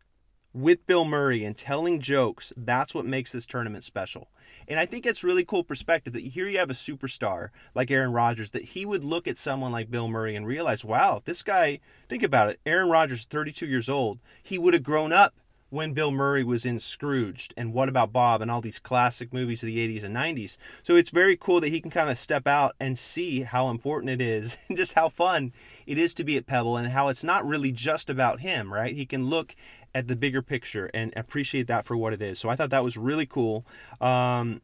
with 0.54 0.86
Bill 0.88 1.06
Murray 1.06 1.44
and 1.44 1.58
telling 1.58 2.00
jokes, 2.00 2.52
that's 2.58 2.96
what 2.96 3.06
makes 3.06 3.32
this 3.32 3.46
tournament 3.46 3.84
special. 3.84 4.30
And 4.68 4.80
I 4.80 4.86
think 4.86 5.06
it's 5.06 5.24
really 5.24 5.46
cool 5.46 5.64
perspective 5.64 6.14
that 6.14 6.24
here 6.24 6.48
you 6.48 6.58
have 6.60 6.70
a 6.70 6.74
superstar 6.74 7.50
like 7.76 7.92
Aaron 7.92 8.14
Rodgers, 8.14 8.52
that 8.52 8.66
he 8.66 8.86
would 8.86 9.04
look 9.04 9.28
at 9.28 9.38
someone 9.38 9.72
like 9.72 9.92
Bill 9.92 10.08
Murray 10.08 10.36
and 10.36 10.46
realize, 10.46 10.84
wow, 10.84 11.22
this 11.26 11.44
guy, 11.44 11.80
think 12.08 12.24
about 12.24 12.50
it, 12.50 12.60
Aaron 12.66 12.90
Rodgers, 12.90 13.26
32 13.26 13.68
years 13.68 13.90
old, 13.90 14.20
he 14.42 14.58
would 14.58 14.74
have 14.74 14.84
grown 14.84 15.12
up 15.12 15.34
when 15.70 15.94
Bill 15.94 16.12
Murray 16.12 16.44
was 16.44 16.66
in 16.66 16.80
Scrooged 16.80 17.54
and 17.56 17.74
What 17.74 17.90
About 17.90 18.12
Bob 18.12 18.42
and 18.42 18.50
all 18.50 18.62
these 18.62 18.80
classic 18.80 19.32
movies 19.32 19.62
of 19.62 19.68
the 19.68 19.78
80s 19.78 20.04
and 20.04 20.16
90s. 20.16 20.58
So 20.84 20.96
it's 20.96 21.12
very 21.12 21.38
cool 21.38 21.62
that 21.62 21.70
he 21.70 21.80
can 21.80 21.92
kind 21.92 22.10
of 22.10 22.18
step 22.18 22.48
out 22.48 22.76
and 22.80 22.98
see 22.98 23.42
how 23.42 23.70
important 23.70 24.10
it 24.10 24.22
is 24.22 24.58
and 24.68 24.78
just 24.78 24.94
how 24.94 25.10
fun 25.10 25.54
it 25.86 25.98
is 25.98 26.14
to 26.16 26.24
be 26.24 26.38
at 26.38 26.48
Pebble 26.48 26.78
and 26.78 26.88
how 26.90 27.08
it's 27.08 27.24
not 27.24 27.46
really 27.46 27.72
just 27.72 28.10
about 28.10 28.40
him, 28.40 28.74
right? 28.74 28.96
He 28.96 29.06
can 29.06 29.28
look 29.28 29.56
at 29.94 30.08
the 30.08 30.16
bigger 30.16 30.42
picture 30.42 30.90
and 30.94 31.14
appreciate 31.16 31.68
that 31.68 31.86
for 31.86 31.98
what 31.98 32.14
it 32.14 32.22
is. 32.22 32.40
So 32.40 32.50
I 32.50 32.56
thought 32.56 32.70
that 32.70 32.84
was 32.84 32.98
really 32.98 33.26
cool. 33.26 33.66
Um, 34.00 34.62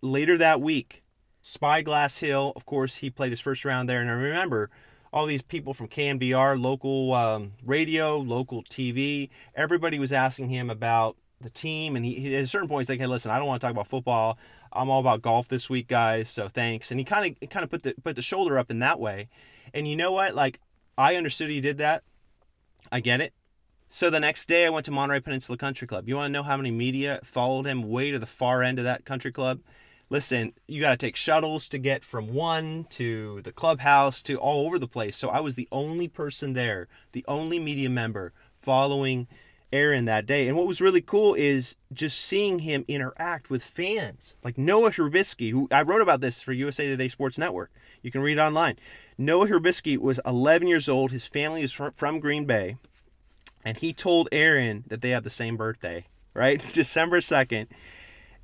later 0.00 0.36
that 0.38 0.60
week, 0.60 1.02
Spyglass 1.40 2.18
Hill, 2.18 2.52
of 2.56 2.66
course, 2.66 2.96
he 2.96 3.10
played 3.10 3.30
his 3.30 3.40
first 3.40 3.64
round 3.64 3.88
there. 3.88 4.00
And 4.00 4.10
I 4.10 4.14
remember 4.14 4.70
all 5.12 5.26
these 5.26 5.42
people 5.42 5.74
from 5.74 5.88
KNBR, 5.88 6.60
local 6.60 7.12
um, 7.12 7.52
radio, 7.64 8.16
local 8.16 8.62
TV, 8.64 9.28
everybody 9.54 9.98
was 9.98 10.12
asking 10.12 10.48
him 10.48 10.70
about 10.70 11.16
the 11.42 11.50
team, 11.50 11.96
and 11.96 12.04
he, 12.04 12.14
he 12.14 12.36
at 12.36 12.44
a 12.44 12.46
certain 12.46 12.68
point 12.68 12.82
he's 12.82 12.88
like, 12.88 13.00
"Hey, 13.00 13.06
listen, 13.06 13.30
I 13.30 13.38
don't 13.38 13.46
want 13.46 13.60
to 13.60 13.66
talk 13.66 13.72
about 13.72 13.88
football. 13.88 14.38
I'm 14.72 14.88
all 14.88 15.00
about 15.00 15.22
golf 15.22 15.48
this 15.48 15.68
week, 15.68 15.88
guys. 15.88 16.30
So 16.30 16.48
thanks." 16.48 16.90
And 16.90 17.00
he 17.00 17.04
kind 17.04 17.36
of 17.42 17.50
kind 17.50 17.64
of 17.64 17.70
put 17.70 17.82
the 17.82 17.94
put 18.02 18.16
the 18.16 18.22
shoulder 18.22 18.58
up 18.58 18.70
in 18.70 18.78
that 18.78 19.00
way. 19.00 19.28
And 19.74 19.86
you 19.88 19.96
know 19.96 20.12
what? 20.12 20.34
Like 20.34 20.60
I 20.96 21.16
understood 21.16 21.50
he 21.50 21.60
did 21.60 21.78
that. 21.78 22.04
I 22.90 23.00
get 23.00 23.20
it. 23.20 23.32
So 23.94 24.08
the 24.08 24.20
next 24.20 24.48
day, 24.48 24.64
I 24.64 24.70
went 24.70 24.86
to 24.86 24.90
Monterey 24.90 25.20
Peninsula 25.20 25.58
Country 25.58 25.86
Club. 25.86 26.08
You 26.08 26.16
want 26.16 26.30
to 26.30 26.32
know 26.32 26.42
how 26.42 26.56
many 26.56 26.70
media 26.70 27.20
followed 27.22 27.66
him 27.66 27.90
way 27.90 28.10
to 28.10 28.18
the 28.18 28.24
far 28.24 28.62
end 28.62 28.78
of 28.78 28.86
that 28.86 29.04
country 29.04 29.30
club? 29.30 29.60
Listen, 30.08 30.54
you 30.66 30.80
got 30.80 30.92
to 30.92 30.96
take 30.96 31.14
shuttles 31.14 31.68
to 31.68 31.76
get 31.76 32.02
from 32.02 32.32
one 32.32 32.86
to 32.88 33.42
the 33.42 33.52
clubhouse 33.52 34.22
to 34.22 34.36
all 34.36 34.66
over 34.66 34.78
the 34.78 34.88
place. 34.88 35.14
So 35.14 35.28
I 35.28 35.40
was 35.40 35.56
the 35.56 35.68
only 35.70 36.08
person 36.08 36.54
there, 36.54 36.88
the 37.12 37.22
only 37.28 37.58
media 37.58 37.90
member 37.90 38.32
following 38.56 39.28
Aaron 39.74 40.06
that 40.06 40.24
day. 40.24 40.48
And 40.48 40.56
what 40.56 40.66
was 40.66 40.80
really 40.80 41.02
cool 41.02 41.34
is 41.34 41.76
just 41.92 42.18
seeing 42.18 42.60
him 42.60 42.86
interact 42.88 43.50
with 43.50 43.62
fans. 43.62 44.36
Like 44.42 44.56
Noah 44.56 44.92
Herbisky, 44.92 45.50
who 45.50 45.68
I 45.70 45.82
wrote 45.82 46.00
about 46.00 46.22
this 46.22 46.40
for 46.40 46.54
USA 46.54 46.86
Today 46.86 47.08
Sports 47.08 47.36
Network. 47.36 47.70
You 48.00 48.10
can 48.10 48.22
read 48.22 48.38
it 48.38 48.40
online. 48.40 48.76
Noah 49.18 49.48
Herbisky 49.48 49.98
was 49.98 50.18
11 50.24 50.66
years 50.66 50.88
old. 50.88 51.10
His 51.10 51.28
family 51.28 51.60
is 51.60 51.72
from 51.72 52.20
Green 52.20 52.46
Bay. 52.46 52.78
And 53.64 53.76
he 53.76 53.92
told 53.92 54.28
Aaron 54.32 54.84
that 54.88 55.00
they 55.00 55.10
have 55.10 55.24
the 55.24 55.30
same 55.30 55.56
birthday, 55.56 56.06
right? 56.34 56.62
December 56.72 57.20
2nd. 57.20 57.68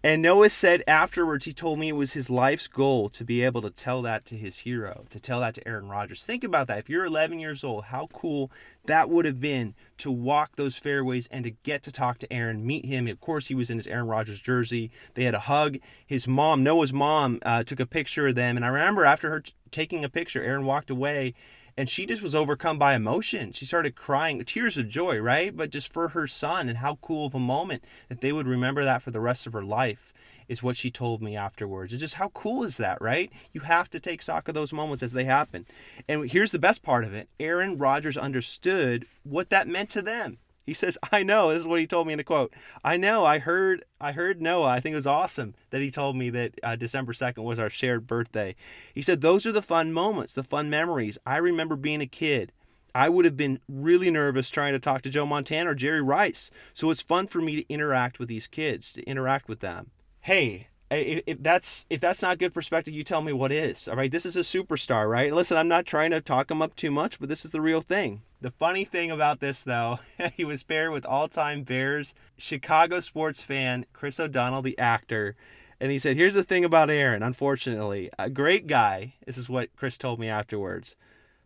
And 0.01 0.23
Noah 0.23 0.49
said 0.49 0.85
afterwards, 0.87 1.45
he 1.45 1.53
told 1.53 1.81
me 1.81 1.89
it 1.89 1.97
was 1.97 2.13
his 2.13 2.31
life's 2.31 2.69
goal 2.69 3.09
to 3.09 3.25
be 3.25 3.43
able 3.43 3.61
to 3.63 3.71
tell 3.71 4.01
that 4.03 4.25
to 4.27 4.37
his 4.37 4.59
hero, 4.59 5.07
to 5.11 5.19
tell 5.19 5.41
that 5.41 5.57
to 5.57 5.67
Aaron 5.67 5.89
Rodgers. 5.89 6.23
Think 6.23 6.45
about 6.45 6.69
that. 6.69 6.79
If 6.79 6.89
you're 6.89 7.05
11 7.05 7.41
years 7.41 7.65
old, 7.65 7.87
how 7.87 8.07
cool 8.13 8.53
that 8.85 9.11
would 9.11 9.25
have 9.25 9.41
been 9.41 9.75
to 9.99 10.13
walk 10.13 10.55
those 10.55 10.79
fairways 10.79 11.27
and 11.33 11.43
to 11.43 11.51
get 11.51 11.83
to 11.83 11.91
talk 11.91 12.19
to 12.19 12.33
Aaron, 12.33 12.65
meet 12.65 12.87
him. 12.87 13.09
Of 13.09 13.21
course, 13.21 13.49
he 13.49 13.57
was 13.57 13.71
in 13.71 13.77
his 13.77 13.89
Aaron 13.89 14.07
Rodgers 14.07 14.39
jersey. 14.39 14.93
They 15.15 15.25
had 15.25 15.35
a 15.35 15.41
hug. 15.41 15.79
His 16.07 16.29
mom, 16.29 16.63
Noah's 16.63 16.93
mom, 16.93 17.41
uh, 17.45 17.65
took 17.65 17.81
a 17.81 17.87
picture 17.87 18.29
of 18.29 18.37
them. 18.37 18.55
And 18.55 18.65
I 18.65 18.69
remember 18.69 19.05
after 19.05 19.31
her 19.31 19.41
t- 19.41 19.53
taking 19.73 20.05
a 20.05 20.09
picture, 20.09 20.45
Aaron 20.45 20.65
walked 20.65 20.91
away 20.91 21.35
and 21.79 21.89
she 21.89 22.07
just 22.07 22.25
was 22.25 22.35
overcome 22.35 22.77
by 22.77 22.97
emotion. 22.97 23.53
She 23.53 23.65
started 23.65 23.95
crying, 23.95 24.45
tears 24.45 24.77
of 24.77 24.89
joy, 24.89 25.19
right? 25.19 25.57
But 25.57 25.71
just 25.71 25.93
for 25.93 26.09
her 26.09 26.27
son 26.27 26.69
and 26.69 26.79
how 26.79 26.97
cool 26.97 27.27
of 27.27 27.37
a 27.37 27.39
moment 27.39 27.85
that 28.09 28.21
they 28.21 28.33
would 28.33 28.49
remember 28.49 28.83
that 28.83 29.01
for 29.01 29.13
the 29.13 29.21
rest 29.21 29.47
of 29.47 29.53
her 29.53 29.63
life 29.63 30.13
is 30.49 30.61
what 30.61 30.77
she 30.77 30.91
told 30.91 31.23
me 31.23 31.37
afterwards. 31.37 31.93
It's 31.93 32.01
just 32.01 32.17
how 32.17 32.31
cool 32.31 32.65
is 32.65 32.79
that, 32.79 33.01
right? 33.01 33.31
You 33.53 33.61
have 33.61 33.89
to 33.91 34.01
take 34.01 34.23
stock 34.23 34.49
of 34.49 34.57
those 34.57 34.73
moments 34.73 35.05
as 35.05 35.13
they 35.13 35.23
happen. 35.23 35.67
And 36.09 36.29
here's 36.29 36.51
the 36.51 36.59
best 36.59 36.83
part 36.83 37.05
of 37.05 37.15
it 37.15 37.29
Aaron 37.39 37.79
Rodgers 37.79 38.17
understood 38.17 39.07
what 39.23 39.51
that 39.51 39.69
meant 39.69 39.91
to 39.91 40.03
them. 40.03 40.39
He 40.69 40.75
says, 40.75 40.99
"I 41.13 41.23
know." 41.23 41.49
This 41.49 41.61
is 41.61 41.67
what 41.67 41.81
he 41.81 41.87
told 41.87 42.07
me 42.07 42.13
in 42.13 42.21
a 42.21 42.25
quote. 42.25 42.53
I 42.85 42.97
know. 42.97 43.25
I 43.25 43.39
heard. 43.39 43.85
I 44.01 44.13
heard 44.13 44.43
Noah. 44.43 44.69
I 44.69 44.81
think 44.81 44.93
it 44.93 44.97
was 44.97 45.07
awesome 45.07 45.55
that 45.71 45.81
he 45.81 45.91
told 45.91 46.15
me 46.15 46.29
that 46.31 46.55
uh, 46.63 46.77
December 46.77 47.15
second 47.15 47.45
was 47.45 47.59
our 47.59 47.71
shared 47.71 48.07
birthday. 48.07 48.55
He 48.95 49.03
said, 49.03 49.23
"Those 49.23 49.47
are 49.47 49.53
the 49.53 49.63
fun 49.63 49.93
moments, 49.93 50.35
the 50.35 50.45
fun 50.45 50.69
memories. 50.69 51.19
I 51.25 51.39
remember 51.39 51.75
being 51.75 52.03
a 52.03 52.07
kid. 52.07 52.53
I 52.95 53.09
would 53.09 53.25
have 53.25 53.37
been 53.37 53.61
really 53.69 54.11
nervous 54.11 54.51
trying 54.51 54.73
to 54.73 54.79
talk 54.79 55.03
to 55.03 55.11
Joe 55.11 55.27
Montana 55.27 55.71
or 55.71 55.75
Jerry 55.75 56.03
Rice. 56.03 56.51
So 56.75 56.91
it's 56.91 57.03
fun 57.03 57.27
for 57.27 57.41
me 57.41 57.57
to 57.57 57.73
interact 57.73 58.19
with 58.19 58.29
these 58.29 58.47
kids, 58.47 58.93
to 58.95 59.03
interact 59.05 59.49
with 59.49 59.61
them. 59.61 59.91
Hey, 60.21 60.69
if 60.91 61.43
that's 61.43 61.87
if 61.91 62.01
that's 62.01 62.23
not 62.23 62.39
good 62.39 62.55
perspective, 62.55 62.95
you 62.95 63.05
tell 63.05 63.23
me 63.23 63.33
what 63.33 63.53
is. 63.53 63.89
All 63.89 63.97
right, 63.97 64.11
this 64.11 64.25
is 64.25 64.37
a 64.37 64.41
superstar, 64.41 65.09
right? 65.09 65.33
Listen, 65.33 65.57
I'm 65.57 65.69
not 65.69 65.87
trying 65.87 66.11
to 66.13 66.21
talk 66.21 66.51
him 66.51 66.63
up 66.63 66.75
too 66.77 66.91
much, 66.91 67.21
but 67.21 67.29
this 67.29 67.45
is 67.45 67.51
the 67.51 67.61
real 67.61 67.81
thing. 67.81 68.23
The 68.41 68.51
funny 68.51 68.85
thing 68.85 69.11
about 69.11 69.41
this, 69.41 69.63
though, 69.63 69.99
he 70.35 70.45
was 70.45 70.63
paired 70.63 70.93
with 70.93 71.05
all-time 71.05 71.63
Bears 71.63 72.15
Chicago 72.37 73.01
sports 73.01 73.43
fan 73.43 73.85
Chris 73.93 74.19
O'Donnell, 74.19 74.63
the 74.63 74.79
actor, 74.79 75.37
and 75.81 75.91
he 75.91 75.99
said, 75.99 76.17
"Here's 76.17 76.35
the 76.35 76.45
thing 76.45 76.65
about 76.65 76.91
Aaron. 76.91 77.23
Unfortunately, 77.23 78.11
a 78.19 78.31
great 78.31 78.67
guy. 78.67 79.15
This 79.27 79.37
is 79.37 79.49
what 79.49 79.75
Chris 79.77 79.99
told 79.99 80.19
me 80.19 80.29
afterwards, 80.29 80.97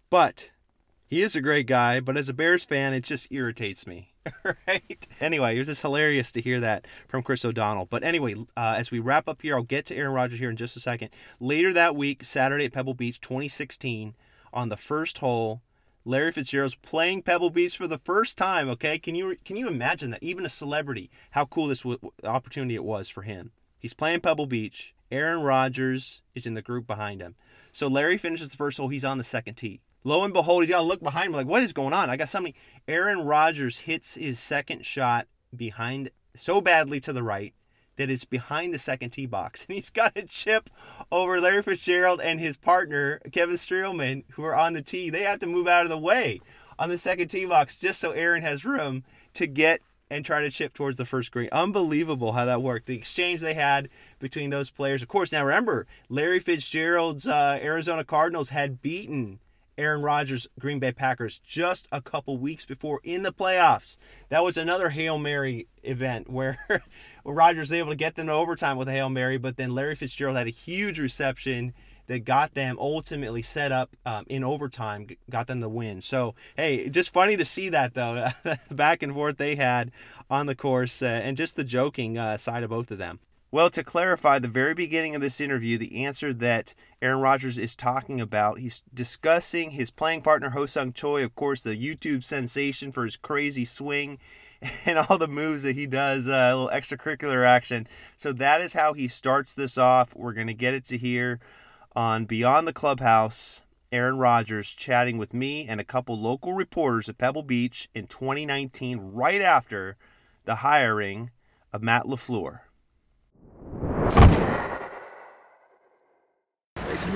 but." 0.09 0.51
He 1.13 1.21
is 1.21 1.37
a 1.37 1.43
great 1.43 1.67
guy, 1.67 2.01
but 2.01 2.17
as 2.17 2.31
a 2.31 2.33
Bears 2.33 2.65
fan, 2.65 2.95
it 2.95 3.05
just 3.05 3.31
irritates 3.31 3.87
me. 3.87 4.15
right? 4.67 5.07
Anyway, 5.21 5.55
it 5.55 5.59
was 5.59 5.69
just 5.69 5.83
hilarious 5.83 6.33
to 6.33 6.41
hear 6.41 6.59
that 6.61 6.87
from 7.07 7.23
Chris 7.23 7.45
O'Donnell. 7.45 7.85
But 7.85 8.03
anyway, 8.03 8.35
uh, 8.57 8.77
as 8.79 8.91
we 8.91 8.99
wrap 8.99 9.29
up 9.29 9.43
here, 9.43 9.55
I'll 9.55 9.63
get 9.63 9.85
to 9.85 9.95
Aaron 9.95 10.15
Rodgers 10.15 10.39
here 10.39 10.49
in 10.49 10.57
just 10.57 10.75
a 10.75 10.81
second. 10.81 11.11
Later 11.39 11.71
that 11.75 11.95
week, 11.97 12.25
Saturday 12.25 12.65
at 12.65 12.73
Pebble 12.73 12.95
Beach, 12.95 13.21
2016, 13.21 14.15
on 14.55 14.71
the 14.71 14.77
first 14.79 15.19
hole, 15.19 15.61
Larry 16.07 16.33
Fitzgerald's 16.33 16.77
playing 16.77 17.21
Pebble 17.21 17.51
Beach 17.51 17.77
for 17.77 17.87
the 17.87 17.99
first 17.99 18.39
time. 18.39 18.71
Okay, 18.71 18.99
can 18.99 19.15
you 19.15 19.37
can 19.45 19.59
you 19.59 19.69
imagine 19.69 20.13
that? 20.13 20.23
Even 20.23 20.47
a 20.47 20.49
celebrity, 20.49 21.11
how 21.33 21.45
cool 21.45 21.67
this 21.67 21.83
w- 21.83 22.01
opportunity 22.25 22.75
it 22.75 22.85
was 22.85 23.11
for 23.11 23.21
him. 23.21 23.53
He's 23.79 23.93
playing 23.93 24.21
Pebble 24.21 24.47
Beach. 24.47 24.95
Aaron 25.11 25.43
Rodgers 25.43 26.23
is 26.35 26.47
in 26.47 26.55
the 26.55 26.63
group 26.63 26.87
behind 26.87 27.21
him. 27.21 27.35
So 27.71 27.87
Larry 27.87 28.17
finishes 28.17 28.49
the 28.49 28.57
first 28.57 28.79
hole. 28.79 28.89
He's 28.89 29.05
on 29.05 29.19
the 29.19 29.25
second 29.25 29.57
tee. 29.57 29.83
Lo 30.05 30.25
and 30.25 30.33
behold, 30.33 30.63
he's 30.63 30.71
got 30.71 30.79
to 30.79 30.85
look 30.85 31.03
behind 31.03 31.27
him 31.27 31.33
like, 31.33 31.47
what 31.47 31.63
is 31.63 31.73
going 31.73 31.93
on? 31.93 32.11
I 32.11 32.17
got 32.17 32.29
something. 32.29 32.55
Aaron 32.89 33.25
Rodgers 33.25 33.81
hits 33.81 34.15
his 34.15 34.39
second 34.39 34.85
shot 34.85 35.27
behind 35.55 36.11
so 36.35 36.61
badly 36.61 36.99
to 37.01 37.13
the 37.13 37.23
right 37.23 37.55
that 37.97 38.11
it's 38.11 38.25
behind 38.25 38.73
the 38.73 38.79
second 38.79 39.11
tee 39.11 39.27
box. 39.27 39.65
And 39.69 39.77
he's 39.77 39.91
got 39.91 40.17
a 40.17 40.23
chip 40.23 40.71
over 41.11 41.41
Larry 41.41 41.63
Fitzgerald 41.63 42.21
and 42.21 42.41
his 42.41 42.57
partner, 42.57 43.21
Kevin 43.33 43.57
Streelman, 43.57 44.25
who 44.33 44.45
are 44.45 44.55
on 44.55 44.73
the 44.73 44.83
tee. 44.83 45.11
They 45.11 45.23
have 45.23 45.41
to 45.41 45.47
move 45.47 45.69
out 45.69 45.85
of 45.85 45.91
the 45.91 45.99
way 45.99 46.41
on 46.79 46.89
the 46.89 46.99
second 46.99 47.29
tee 47.29 47.45
box 47.45 47.79
just 47.79 48.01
so 48.01 48.11
Aaron 48.13 48.43
has 48.43 48.65
room 48.65 49.05
to 49.35 49.47
get 49.47 49.83
and 50.11 50.25
try 50.25 50.43
to 50.43 50.51
chip 50.51 50.75
towards 50.75 50.99
the 50.99 51.07
first 51.07 51.33
green. 51.33 51.49
Unbelievable 51.53 52.33
how 52.33 52.45
that 52.45 52.61
worked. 52.61 52.87
The 52.87 52.97
exchange 52.97 53.41
they 53.41 53.55
had 53.55 53.89
between 54.19 54.51
those 54.51 54.69
players. 54.69 55.01
Of 55.01 55.09
course, 55.09 55.33
now 55.33 55.45
remember, 55.45 55.87
Larry 56.11 56.39
Fitzgerald's 56.39 57.27
uh, 57.27 57.59
Arizona 57.63 58.05
Cardinals 58.05 58.51
had 58.51 58.83
beaten 58.83 59.39
Aaron 59.79 60.03
Rodgers, 60.03 60.47
Green 60.59 60.79
Bay 60.79 60.93
Packers, 60.93 61.41
just 61.41 61.89
a 61.91 62.03
couple 62.03 62.37
weeks 62.39 62.65
before 62.65 63.01
in 63.03 63.23
the 63.23 63.33
playoffs. 63.33 63.97
That 64.29 64.45
was 64.45 64.57
another 64.57 64.91
Hail 64.91 65.19
Mary 65.19 65.69
event 65.83 66.31
where 66.31 66.59
Rodgers 67.25 67.71
was 67.71 67.73
able 67.73 67.91
to 67.91 67.97
get 67.97 68.15
them 68.17 68.27
to 68.27 68.33
overtime 68.33 68.77
with 68.77 68.89
a 68.89 68.93
Hail 68.93 69.09
Mary, 69.09 69.39
but 69.39 69.57
then 69.57 69.75
Larry 69.75 69.95
Fitzgerald 69.95 70.37
had 70.37 70.47
a 70.47 70.51
huge 70.51 70.99
reception 70.99 71.75
that 72.07 72.25
got 72.25 72.55
them 72.55 72.77
ultimately 72.79 73.43
set 73.43 73.73
up 73.73 73.97
um, 74.05 74.25
in 74.29 74.45
overtime, 74.45 75.07
got 75.31 75.47
them 75.47 75.61
the 75.61 75.69
win. 75.69 76.01
So, 76.01 76.35
hey, 76.57 76.89
just 76.89 77.13
funny 77.13 77.37
to 77.37 77.45
see 77.45 77.69
that, 77.71 77.95
though, 77.95 78.29
back 78.71 79.03
and 79.03 79.13
forth 79.13 79.39
they 79.39 79.55
had 79.55 79.93
on 80.29 80.47
the 80.47 80.55
course 80.55 81.03
uh, 81.03 81.07
and 81.07 81.37
just 81.37 81.57
the 81.57 81.65
joking 81.65 82.19
uh, 82.19 82.37
side 82.37 82.65
of 82.65 82.71
both 82.71 82.91
of 82.91 82.99
them. 82.99 83.21
Well, 83.55 83.69
to 83.69 83.85
clarify, 83.85 84.39
the 84.39 84.49
very 84.49 84.73
beginning 84.73 85.15
of 85.15 85.21
this 85.21 85.39
interview, 85.39 85.77
the 85.77 86.07
answer 86.07 86.33
that 86.33 86.73
Aaron 87.03 87.21
Rodgers 87.21 87.59
is 87.59 87.77
talking 87.77 88.19
about, 88.19 88.61
he's 88.61 88.83
discussing 88.95 89.73
his 89.73 89.91
playing 89.91 90.23
partner, 90.23 90.49
Ho-Sung 90.49 90.91
Choi, 90.91 91.23
of 91.23 91.35
course, 91.35 91.61
the 91.61 91.77
YouTube 91.77 92.25
sensation 92.25 92.93
for 92.93 93.05
his 93.05 93.19
crazy 93.19 93.67
swing 93.67 94.19
and 94.87 94.97
all 94.97 95.19
the 95.19 95.29
moves 95.29 95.65
that 95.65 95.77
he 95.77 95.87
does, 95.87 96.31
uh, 96.31 96.33
a 96.33 96.57
little 96.57 96.71
extracurricular 96.71 97.47
action. 97.47 97.87
So 98.17 98.33
that 98.33 98.63
is 98.63 98.73
how 98.73 98.95
he 98.95 99.07
starts 99.07 99.53
this 99.53 99.77
off. 99.77 100.17
We're 100.17 100.33
going 100.33 100.47
to 100.47 100.55
get 100.55 100.73
it 100.73 100.87
to 100.87 100.97
here 100.97 101.39
on 101.95 102.25
Beyond 102.25 102.67
the 102.67 102.73
Clubhouse. 102.73 103.61
Aaron 103.93 104.17
Rodgers 104.17 104.71
chatting 104.71 105.19
with 105.19 105.35
me 105.35 105.67
and 105.69 105.79
a 105.79 105.85
couple 105.85 106.19
local 106.19 106.55
reporters 106.55 107.11
at 107.11 107.19
Pebble 107.19 107.43
Beach 107.43 107.91
in 107.95 108.07
2019, 108.07 108.99
right 109.13 109.43
after 109.43 109.99
the 110.47 110.55
hiring 110.55 111.31
of 111.71 111.83
Matt 111.83 112.05
LaFleur. 112.05 112.61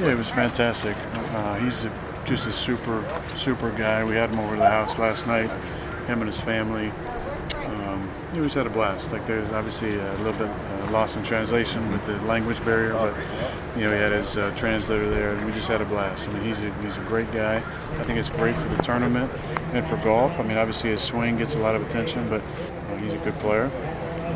Yeah, 0.01 0.13
it 0.13 0.19
was 0.19 0.29
fantastic. 0.29 0.97
Uh, 1.15 1.55
he's 1.57 1.85
a, 1.85 1.93
just 2.27 2.47
a 2.47 2.53
super, 2.53 3.05
super 3.35 3.71
guy. 3.73 4.05
We 4.05 4.15
had 4.15 4.31
him 4.31 4.41
over 4.41 4.55
to 4.55 4.61
the 4.61 4.69
house 4.69 4.99
last 4.99 5.27
night, 5.27 5.49
him 6.07 6.21
and 6.21 6.27
his 6.27 6.39
family. 6.39 6.93
Um, 7.65 8.11
we 8.35 8.43
just 8.43 8.57
had 8.57 8.67
a 8.67 8.71
blast. 8.71 9.11
Like 9.11 9.27
there's 9.27 9.53
obviously 9.53 9.99
a 9.99 10.13
little 10.19 10.35
bit 10.35 10.49
uh, 10.49 10.91
lost 10.91 11.17
in 11.17 11.23
translation 11.23 11.91
with 11.93 12.05
the 12.05 12.21
language 12.23 12.63
barrier, 12.65 12.93
but 12.93 13.15
you 13.77 13.85
know 13.85 13.93
he 13.93 13.99
had 13.99 14.13
his 14.13 14.37
uh, 14.37 14.53
translator 14.57 15.09
there, 15.09 15.33
and 15.33 15.47
we 15.47 15.53
just 15.53 15.69
had 15.69 15.81
a 15.81 15.87
blast. 15.87 16.29
I 16.29 16.33
mean, 16.33 16.43
he's 16.43 16.63
a, 16.63 16.73
he's 16.83 16.97
a 16.99 17.03
great 17.03 17.31
guy. 17.33 17.57
I 17.99 18.03
think 18.03 18.19
it's 18.19 18.29
great 18.29 18.55
for 18.55 18.69
the 18.69 18.83
tournament 18.83 19.31
and 19.73 19.87
for 19.87 19.97
golf. 19.99 20.39
I 20.39 20.43
mean, 20.43 20.59
obviously 20.59 20.91
his 20.91 21.01
swing 21.01 21.39
gets 21.39 21.55
a 21.55 21.59
lot 21.59 21.75
of 21.75 21.87
attention, 21.87 22.29
but 22.29 22.43
uh, 22.43 22.97
he's 22.99 23.15
a 23.15 23.19
good 23.19 23.39
player. 23.39 23.71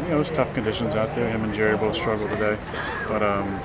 You 0.05 0.11
know, 0.11 0.21
it's 0.21 0.31
tough 0.31 0.53
conditions 0.55 0.95
out 0.95 1.15
there. 1.15 1.31
Him 1.31 1.45
and 1.45 1.55
Jerry 1.55 1.77
both 1.77 1.97
struggled 1.97 2.31
today, 2.31 2.59
but 3.09 3.23
um, 3.23 3.61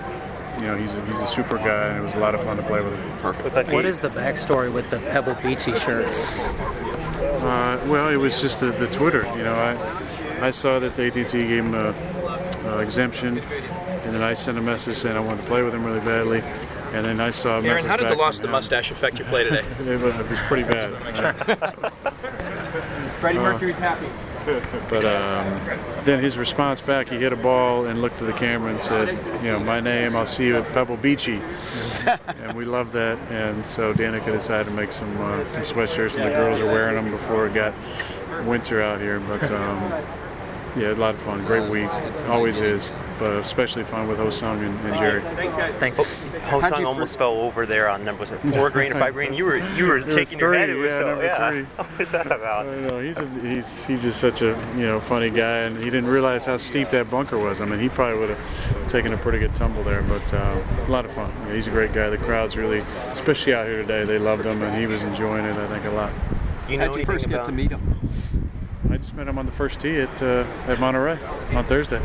you 0.59 0.65
know, 0.65 0.77
he's 0.77 0.95
a, 0.95 1.05
he's 1.05 1.19
a 1.19 1.27
super 1.27 1.57
guy, 1.57 1.89
and 1.89 1.99
it 1.99 2.01
was 2.01 2.13
a 2.13 2.19
lot 2.19 2.35
of 2.35 2.43
fun 2.43 2.57
to 2.57 2.63
play 2.63 2.81
with 2.81 2.93
him. 2.93 3.17
Perfect. 3.19 3.71
What 3.71 3.85
is 3.85 3.99
the 3.99 4.09
backstory 4.09 4.71
with 4.71 4.89
the 4.89 4.99
Pebble 4.99 5.35
Beachy 5.35 5.77
shirts? 5.79 6.39
Uh, 6.39 7.83
well, 7.87 8.09
it 8.09 8.17
was 8.17 8.41
just 8.41 8.59
the, 8.59 8.71
the, 8.71 8.87
Twitter. 8.87 9.25
You 9.37 9.43
know, 9.43 9.53
I 9.53 10.47
I 10.47 10.51
saw 10.51 10.79
that 10.79 10.95
the 10.95 11.07
AT&T 11.07 11.31
gave 11.31 11.65
him 11.65 11.73
a, 11.73 11.93
a, 12.65 12.79
exemption, 12.79 13.39
and 13.39 14.15
then 14.15 14.21
I 14.21 14.33
sent 14.33 14.57
a 14.57 14.61
message 14.61 14.97
saying 14.97 15.15
I 15.15 15.19
wanted 15.19 15.41
to 15.41 15.47
play 15.47 15.63
with 15.63 15.73
him 15.73 15.83
really 15.83 16.01
badly. 16.01 16.41
And 16.93 17.05
then 17.05 17.19
I 17.19 17.31
saw 17.31 17.59
a 17.59 17.63
Aaron, 17.63 17.83
how 17.83 17.97
did 17.97 18.03
back 18.03 18.13
the 18.13 18.21
loss 18.21 18.37
of 18.37 18.43
the 18.43 18.47
mustache 18.47 18.89
affect 18.89 19.19
your 19.19 19.27
play 19.27 19.43
today? 19.43 19.65
it, 19.79 20.01
was, 20.01 20.15
it 20.15 20.29
was 20.29 20.39
pretty 20.41 20.63
bad. 20.63 20.93
Freddie 23.19 23.39
Mercury's 23.39 23.75
happy. 23.75 24.07
But 24.89 25.05
um, 25.05 25.59
then 26.03 26.19
his 26.19 26.37
response 26.37 26.79
back, 26.81 27.09
he 27.09 27.17
hit 27.17 27.33
a 27.33 27.35
ball 27.35 27.85
and 27.87 28.01
looked 28.01 28.19
to 28.19 28.25
the 28.25 28.33
camera 28.33 28.71
and 28.71 28.81
said, 28.81 29.09
you 29.43 29.51
know, 29.51 29.59
my 29.59 29.79
name, 29.79 30.15
I'll 30.15 30.27
see 30.27 30.47
you 30.47 30.57
at 30.57 30.71
Pebble 30.71 30.97
Beachy. 30.97 31.41
and 32.27 32.55
we 32.55 32.65
love 32.65 32.91
that. 32.91 33.17
And 33.31 33.65
so 33.65 33.93
Danica 33.93 34.25
decided 34.25 34.69
to 34.69 34.75
make 34.75 34.91
some 34.91 35.15
uh, 35.19 35.45
some 35.45 35.63
sweatshirts, 35.63 36.15
and 36.17 36.25
the 36.25 36.35
girls 36.35 36.59
are 36.59 36.67
wearing 36.67 36.95
them 36.95 37.09
before 37.09 37.47
it 37.47 37.53
got 37.53 37.73
winter 38.45 38.81
out 38.81 39.01
here. 39.01 39.19
But 39.19 39.49
um, 39.51 40.03
yeah, 40.77 40.91
a 40.91 40.93
lot 40.93 41.15
of 41.15 41.21
fun. 41.21 41.43
Great 41.45 41.69
week, 41.69 41.89
always 42.27 42.59
is. 42.61 42.91
But 43.17 43.37
especially 43.37 43.85
fun 43.85 44.09
with 44.09 44.19
Hosung 44.19 44.59
and, 44.59 44.77
and 44.85 44.97
Jerry. 44.97 45.21
Thanks. 45.79 45.97
How'd 46.41 46.63
Hosung 46.63 46.79
you 46.81 46.85
almost 46.85 47.17
fell 47.17 47.31
over 47.31 47.65
there 47.65 47.87
on 47.87 48.03
number 48.03 48.25
four 48.25 48.69
green 48.69 48.91
or 48.91 48.99
five 48.99 49.13
green. 49.13 49.33
You 49.33 49.45
were 49.45 49.57
you 49.75 49.85
were 49.87 49.99
It 49.99 50.07
was 50.07 50.15
shaking 50.15 50.39
your 50.39 50.53
head. 50.53 50.67
three, 50.67 50.75
It 50.75 50.81
was 50.81 50.89
yeah, 50.89 50.99
so 50.99 51.05
number 51.07 51.23
yeah. 51.23 51.49
three. 51.49 51.61
What 51.77 51.97
was 51.97 52.11
that 52.11 52.25
about? 52.25 52.65
I 52.65 52.75
know 52.81 52.99
he's 52.99 53.17
a, 53.17 53.25
he's 53.39 53.85
he's 53.85 54.01
just 54.01 54.19
such 54.19 54.41
a 54.41 54.47
you 54.75 54.85
know 54.85 54.99
funny 54.99 55.29
guy, 55.29 55.59
and 55.59 55.77
he 55.77 55.85
didn't 55.85 56.07
realize 56.09 56.45
how 56.45 56.57
steep 56.57 56.89
that 56.89 57.07
bunker 57.09 57.37
was. 57.37 57.61
I 57.61 57.65
mean, 57.65 57.79
he 57.79 57.87
probably 57.87 58.19
would 58.19 58.31
have 58.31 58.87
taken 58.89 59.13
a 59.13 59.17
pretty 59.17 59.39
good 59.39 59.55
tumble 59.55 59.83
there, 59.83 60.01
but 60.01 60.33
uh, 60.33 60.61
a 60.85 60.91
lot 60.91 61.05
of 61.05 61.11
fun. 61.11 61.31
Yeah, 61.47 61.53
he's 61.53 61.67
a 61.67 61.71
great 61.71 61.93
guy. 61.93 62.09
The 62.09 62.17
crowd's 62.17 62.57
really, 62.57 62.79
especially 63.13 63.53
out 63.53 63.65
here 63.65 63.81
today, 63.81 64.03
they 64.03 64.17
loved 64.17 64.45
him, 64.45 64.61
and 64.61 64.77
he 64.77 64.87
was 64.87 65.03
enjoying 65.03 65.45
it. 65.45 65.55
I 65.55 65.67
think 65.67 65.85
a 65.85 65.91
lot. 65.91 66.11
You 66.67 66.77
know 66.77 66.87
How'd 66.87 66.91
you 66.91 66.95
anything 66.95 67.05
first 67.05 67.25
get 67.29 67.35
about 67.35 67.45
to 67.45 67.51
meet 67.53 67.71
him? 67.71 67.95
I 69.05 69.07
just 69.07 69.17
met 69.17 69.27
him 69.27 69.37
on 69.37 69.45
the 69.45 69.51
first 69.51 69.79
tee 69.81 69.97
at 69.97 70.19
uh, 70.23 70.47
at 70.65 70.79
Monterey 70.79 71.19
on 71.53 71.63
Thursday. 71.65 72.01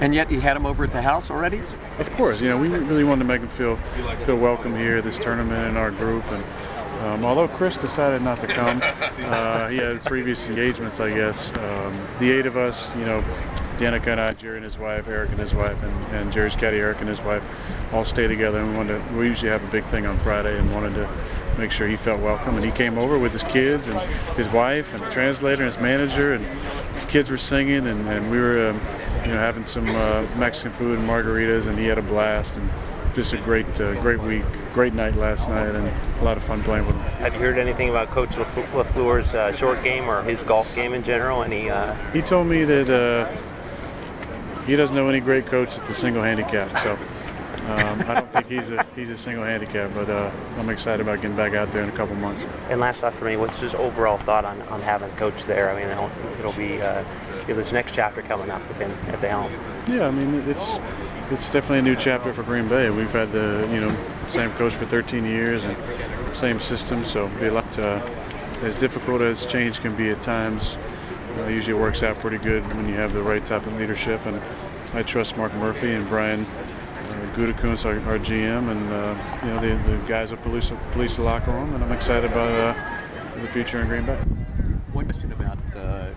And 0.00 0.12
yet 0.12 0.28
you 0.28 0.40
had 0.40 0.56
him 0.56 0.66
over 0.66 0.82
at 0.82 0.90
the 0.90 1.02
house 1.02 1.30
already? 1.30 1.62
Of 2.00 2.10
course, 2.14 2.40
you 2.40 2.48
know 2.48 2.58
we 2.58 2.66
really 2.66 3.04
wanted 3.04 3.20
to 3.20 3.28
make 3.28 3.40
him 3.40 3.48
feel 3.48 3.76
feel 4.26 4.36
welcome 4.36 4.76
here, 4.76 5.00
this 5.02 5.20
tournament, 5.20 5.68
and 5.68 5.78
our 5.78 5.92
group. 5.92 6.24
And 6.32 6.44
um, 7.04 7.24
although 7.24 7.46
Chris 7.46 7.76
decided 7.76 8.22
not 8.22 8.40
to 8.40 8.48
come, 8.48 8.80
uh, 8.82 9.68
he 9.68 9.76
had 9.76 10.02
previous 10.04 10.48
engagements, 10.48 10.98
I 10.98 11.14
guess. 11.14 11.52
Um, 11.56 11.94
the 12.18 12.32
eight 12.32 12.46
of 12.46 12.56
us, 12.56 12.92
you 12.96 13.04
know, 13.04 13.22
Danica 13.78 14.08
and 14.08 14.20
I, 14.20 14.32
Jerry 14.32 14.56
and 14.56 14.64
his 14.64 14.78
wife, 14.78 15.06
Eric 15.06 15.30
and 15.30 15.38
his 15.38 15.54
wife, 15.54 15.80
and, 15.80 16.14
and 16.16 16.32
Jerry's 16.32 16.56
caddy 16.56 16.78
Eric 16.78 16.98
and 16.98 17.08
his 17.08 17.20
wife, 17.20 17.44
all 17.94 18.04
stay 18.04 18.26
together. 18.26 18.58
And 18.58 18.72
we 18.72 18.76
wanted 18.76 18.98
to, 18.98 19.14
we 19.14 19.28
usually 19.28 19.52
have 19.52 19.62
a 19.62 19.70
big 19.70 19.84
thing 19.84 20.06
on 20.06 20.18
Friday, 20.18 20.58
and 20.58 20.72
wanted 20.74 20.94
to 20.94 21.08
make 21.60 21.70
sure 21.70 21.86
he 21.86 21.96
felt 21.96 22.20
welcome. 22.20 22.56
And 22.56 22.64
he 22.64 22.70
came 22.72 22.98
over 22.98 23.18
with 23.18 23.32
his 23.32 23.44
kids 23.44 23.88
and 23.88 23.98
his 24.36 24.48
wife 24.48 24.92
and 24.94 25.02
the 25.02 25.10
translator 25.10 25.62
and 25.62 25.72
his 25.72 25.80
manager, 25.80 26.32
and 26.32 26.44
his 26.94 27.04
kids 27.04 27.30
were 27.30 27.38
singing, 27.38 27.86
and, 27.86 28.08
and 28.08 28.30
we 28.30 28.38
were. 28.38 28.70
Um, 28.70 28.80
you 29.20 29.26
know, 29.26 29.36
having 29.36 29.66
some 29.66 29.86
uh, 29.86 30.24
Mexican 30.38 30.72
food 30.72 30.98
and 30.98 31.06
margaritas, 31.06 31.66
and 31.66 31.78
he 31.78 31.84
had 31.84 31.98
a 31.98 32.02
blast. 32.02 32.56
And 32.56 32.66
just 33.14 33.34
a 33.34 33.36
great, 33.36 33.66
uh, 33.78 34.00
great 34.00 34.18
week, 34.20 34.44
great 34.72 34.94
night 34.94 35.14
last 35.16 35.46
night, 35.46 35.74
and 35.74 35.86
a 35.86 36.24
lot 36.24 36.38
of 36.38 36.42
fun 36.42 36.62
playing 36.62 36.86
with 36.86 36.94
him. 36.96 37.02
Have 37.18 37.34
you 37.34 37.40
heard 37.40 37.58
anything 37.58 37.90
about 37.90 38.08
Coach 38.08 38.30
LaFleur- 38.30 38.82
LaFleur's 38.82 39.34
uh, 39.34 39.52
short 39.52 39.82
game 39.84 40.08
or 40.08 40.22
his 40.22 40.42
golf 40.42 40.74
game 40.74 40.94
in 40.94 41.02
general? 41.02 41.42
Any? 41.42 41.68
Uh, 41.68 41.94
He 42.14 42.22
told 42.22 42.46
me 42.46 42.64
that 42.64 42.88
uh, 42.88 43.28
he 44.64 44.74
doesn't 44.74 44.96
know 44.96 45.08
any 45.08 45.20
great 45.20 45.44
coach 45.46 45.76
that's 45.76 45.90
a 45.90 45.94
single 45.94 46.22
handicap. 46.22 46.70
So 46.82 46.96
um, 47.70 48.00
I 48.08 48.14
don't 48.14 48.32
think 48.32 48.46
he's 48.48 48.70
a 48.70 48.84
he's 48.96 49.10
a 49.10 49.16
single 49.16 49.44
handicap, 49.44 49.92
but 49.94 50.08
uh, 50.08 50.30
I'm 50.58 50.68
excited 50.68 51.00
about 51.00 51.20
getting 51.20 51.36
back 51.36 51.54
out 51.54 51.72
there 51.72 51.82
in 51.82 51.88
a 51.88 51.92
couple 51.92 52.14
months. 52.16 52.44
and 52.68 52.80
last 52.80 53.00
thought 53.00 53.14
for 53.14 53.24
me, 53.24 53.36
what's 53.36 53.60
his 53.60 53.74
overall 53.74 54.18
thought 54.18 54.44
on, 54.44 54.60
on 54.62 54.80
having 54.82 55.10
Coach 55.12 55.44
there? 55.44 55.70
I 55.70 55.80
mean, 55.80 55.90
it'll, 55.90 56.10
it'll 56.38 56.52
be 56.52 56.80
uh, 56.82 57.04
this 57.46 57.72
next 57.72 57.94
chapter 57.94 58.22
coming 58.22 58.50
up 58.50 58.66
with 58.68 58.78
him 58.78 58.90
at 59.08 59.20
the 59.20 59.28
helm. 59.28 59.52
Yeah, 59.86 60.06
I 60.06 60.10
mean 60.10 60.48
it's 60.48 60.78
it's 61.30 61.48
definitely 61.48 61.78
a 61.78 61.82
new 61.82 61.96
chapter 61.96 62.32
for 62.32 62.42
Green 62.42 62.68
Bay. 62.68 62.90
We've 62.90 63.12
had 63.12 63.32
the 63.32 63.68
you 63.72 63.80
know 63.80 63.96
same 64.28 64.50
coach 64.52 64.74
for 64.74 64.86
13 64.86 65.24
years 65.24 65.64
and 65.64 65.76
same 66.36 66.60
system, 66.60 67.04
so 67.04 67.26
it'll 67.26 67.40
be 67.40 67.46
a 67.46 67.52
lot. 67.52 67.78
Uh, 67.78 68.00
as 68.62 68.74
difficult 68.74 69.22
as 69.22 69.46
change 69.46 69.80
can 69.80 69.96
be 69.96 70.10
at 70.10 70.20
times, 70.20 70.76
uh, 71.38 71.46
usually 71.46 71.74
it 71.76 71.80
works 71.80 72.02
out 72.02 72.18
pretty 72.20 72.36
good 72.36 72.66
when 72.74 72.86
you 72.86 72.94
have 72.94 73.12
the 73.12 73.22
right 73.22 73.44
type 73.44 73.66
of 73.66 73.78
leadership. 73.78 74.24
And 74.26 74.40
I 74.92 75.02
trust 75.02 75.36
Mark 75.36 75.54
Murphy 75.54 75.92
and 75.92 76.06
Brian 76.08 76.46
Gutekunst, 77.40 77.86
our, 77.86 77.98
our 78.10 78.18
GM, 78.18 78.70
and 78.70 78.92
uh, 78.92 79.16
you 79.42 79.48
know 79.48 79.60
the, 79.60 79.90
the 79.90 79.96
guys 80.06 80.30
at 80.30 80.42
police 80.42 80.70
police 80.92 81.16
the 81.16 81.22
locker 81.22 81.50
room, 81.50 81.74
and 81.74 81.82
I'm 81.82 81.92
excited 81.92 82.30
about 82.30 82.50
uh, 82.50 83.40
the 83.40 83.48
future 83.48 83.80
in 83.80 83.88
Green 83.88 84.04
Bay. 84.04 84.16
One 84.92 85.06
question 85.06 85.32
about 85.32 85.56
uh, 85.74 86.10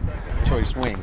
Choi 0.45 0.63
Swing. 0.63 0.97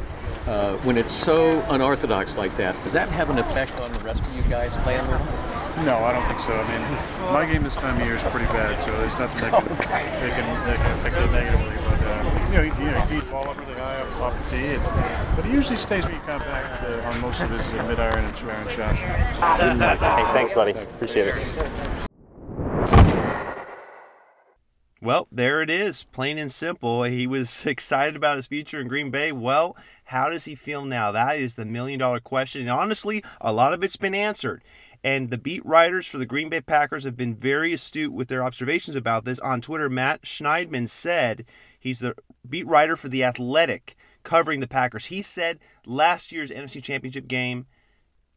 Uh, 0.46 0.76
when 0.78 0.98
it's 0.98 1.12
so 1.12 1.62
unorthodox 1.70 2.36
like 2.36 2.54
that, 2.58 2.74
does 2.84 2.92
that 2.92 3.08
have 3.08 3.30
an 3.30 3.38
effect 3.38 3.72
on 3.80 3.92
the 3.92 3.98
rest 4.00 4.20
of 4.20 4.34
you 4.34 4.42
guys 4.42 4.72
playing 4.82 5.06
with 5.08 5.20
him? 5.20 5.86
No, 5.86 5.96
I 6.04 6.12
don't 6.12 6.26
think 6.28 6.40
so. 6.40 6.52
I 6.52 6.68
mean, 6.68 7.32
my 7.32 7.46
game 7.50 7.62
this 7.62 7.76
time 7.76 7.98
of 7.98 8.06
year 8.06 8.16
is 8.16 8.22
pretty 8.24 8.46
bad, 8.46 8.78
so 8.82 8.90
there's 8.98 9.18
nothing 9.18 9.40
that 9.40 9.52
can, 9.52 9.68
that 9.78 9.88
can, 9.88 10.66
that 10.66 10.76
can 10.76 10.98
affect 11.00 11.16
it 11.16 11.32
negatively. 11.32 11.79
But 12.50 12.64
you 12.64 12.68
know, 12.68 12.74
he, 12.74 12.84
you 12.84 12.90
know, 12.90 13.00
he 13.02 13.20
tees 13.20 13.30
ball 13.30 13.48
up 13.48 13.60
really 13.60 13.74
high 13.74 14.00
off, 14.00 14.20
off 14.20 14.50
the 14.50 14.56
tee, 14.56 14.66
and, 14.74 15.36
but 15.36 15.44
he 15.44 15.52
usually 15.52 15.76
stays 15.76 16.04
pretty 16.04 16.18
compact 16.26 16.82
uh, 16.82 17.08
on 17.08 17.20
most 17.20 17.40
of 17.40 17.48
his 17.48 17.64
uh, 17.72 17.86
mid 17.86 18.00
iron 18.00 18.24
and 18.24 18.36
true 18.36 18.50
iron 18.50 18.68
shots. 18.68 18.98
Hey, 18.98 20.32
thanks, 20.32 20.52
buddy. 20.52 20.72
Appreciate 20.72 21.28
it. 21.28 21.36
Well, 25.00 25.28
there 25.30 25.62
it 25.62 25.70
is, 25.70 26.02
plain 26.10 26.38
and 26.38 26.50
simple. 26.50 27.04
He 27.04 27.24
was 27.24 27.64
excited 27.66 28.16
about 28.16 28.36
his 28.36 28.48
future 28.48 28.80
in 28.80 28.88
Green 28.88 29.10
Bay. 29.10 29.30
Well, 29.30 29.76
how 30.06 30.28
does 30.28 30.46
he 30.46 30.56
feel 30.56 30.84
now? 30.84 31.12
That 31.12 31.38
is 31.38 31.54
the 31.54 31.64
million 31.64 32.00
dollar 32.00 32.18
question. 32.18 32.62
And 32.62 32.70
honestly, 32.70 33.22
a 33.40 33.52
lot 33.52 33.72
of 33.72 33.84
it's 33.84 33.96
been 33.96 34.14
answered. 34.14 34.64
And 35.04 35.30
the 35.30 35.38
beat 35.38 35.64
writers 35.64 36.08
for 36.08 36.18
the 36.18 36.26
Green 36.26 36.48
Bay 36.48 36.60
Packers 36.60 37.04
have 37.04 37.16
been 37.16 37.34
very 37.34 37.72
astute 37.72 38.12
with 38.12 38.26
their 38.26 38.42
observations 38.42 38.96
about 38.96 39.24
this. 39.24 39.38
On 39.38 39.60
Twitter, 39.60 39.88
Matt 39.88 40.22
Schneidman 40.22 40.88
said 40.88 41.46
he's 41.78 42.00
the 42.00 42.14
beat 42.48 42.66
writer 42.66 42.96
for 42.96 43.08
The 43.08 43.24
Athletic 43.24 43.96
covering 44.22 44.60
the 44.60 44.68
Packers. 44.68 45.06
He 45.06 45.22
said 45.22 45.58
last 45.86 46.32
year's 46.32 46.50
NFC 46.50 46.82
Championship 46.82 47.28
game, 47.28 47.66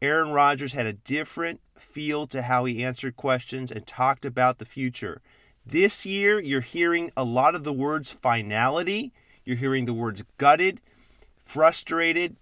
Aaron 0.01 0.31
Rodgers 0.31 0.73
had 0.73 0.85
a 0.85 0.93
different 0.93 1.61
feel 1.77 2.25
to 2.27 2.43
how 2.43 2.65
he 2.65 2.83
answered 2.83 3.15
questions 3.15 3.71
and 3.71 3.87
talked 3.87 4.25
about 4.25 4.57
the 4.57 4.65
future. 4.65 5.21
This 5.65 6.05
year, 6.05 6.41
you're 6.41 6.61
hearing 6.61 7.11
a 7.15 7.23
lot 7.23 7.55
of 7.55 7.63
the 7.63 7.71
words 7.71 8.11
finality, 8.11 9.13
you're 9.45 9.57
hearing 9.57 9.85
the 9.85 9.93
words 9.93 10.23
gutted, 10.37 10.81
frustrated, 11.39 12.35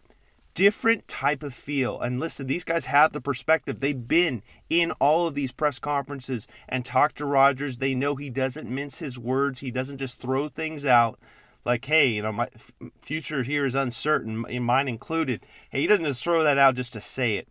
different 0.53 1.07
type 1.07 1.43
of 1.43 1.53
feel. 1.53 1.99
And 1.99 2.19
listen, 2.19 2.47
these 2.47 2.63
guys 2.63 2.85
have 2.85 3.13
the 3.13 3.21
perspective. 3.21 3.79
They've 3.79 4.07
been 4.07 4.41
in 4.69 4.91
all 4.93 5.27
of 5.27 5.33
these 5.33 5.51
press 5.51 5.79
conferences 5.79 6.47
and 6.67 6.83
talked 6.83 7.17
to 7.17 7.25
Rodgers. 7.25 7.77
They 7.77 7.93
know 7.93 8.15
he 8.15 8.29
doesn't 8.29 8.69
mince 8.69 8.99
his 8.99 9.17
words. 9.17 9.59
He 9.59 9.71
doesn't 9.71 9.97
just 9.97 10.19
throw 10.19 10.49
things 10.49 10.85
out 10.85 11.19
like, 11.65 11.85
hey, 11.85 12.07
you 12.07 12.21
know, 12.21 12.31
my 12.31 12.47
f- 12.53 12.71
future 13.01 13.43
here 13.43 13.65
is 13.65 13.75
uncertain, 13.75 14.45
in 14.49 14.63
mine 14.63 14.87
included. 14.87 15.45
Hey, 15.69 15.81
he 15.81 15.87
doesn't 15.87 16.05
just 16.05 16.23
throw 16.23 16.43
that 16.43 16.57
out 16.57 16.75
just 16.75 16.93
to 16.93 17.01
say 17.01 17.35
it. 17.35 17.47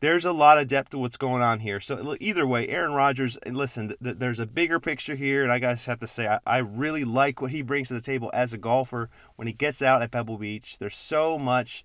There's 0.00 0.24
a 0.24 0.32
lot 0.32 0.58
of 0.58 0.66
depth 0.66 0.90
to 0.90 0.98
what's 0.98 1.16
going 1.16 1.42
on 1.42 1.60
here. 1.60 1.78
So 1.78 2.16
either 2.18 2.44
way, 2.44 2.66
Aaron 2.68 2.92
Rodgers, 2.92 3.38
listen, 3.46 3.88
th- 3.88 4.00
th- 4.02 4.16
there's 4.18 4.40
a 4.40 4.46
bigger 4.46 4.80
picture 4.80 5.14
here, 5.14 5.44
and 5.44 5.52
I 5.52 5.60
guys 5.60 5.84
have 5.86 6.00
to 6.00 6.08
say, 6.08 6.26
I, 6.26 6.40
I 6.44 6.58
really 6.58 7.04
like 7.04 7.40
what 7.40 7.52
he 7.52 7.62
brings 7.62 7.88
to 7.88 7.94
the 7.94 8.00
table 8.00 8.28
as 8.34 8.52
a 8.52 8.58
golfer 8.58 9.10
when 9.36 9.46
he 9.46 9.52
gets 9.52 9.80
out 9.80 10.02
at 10.02 10.10
Pebble 10.10 10.38
Beach. 10.38 10.78
There's 10.80 10.96
so 10.96 11.38
much, 11.38 11.84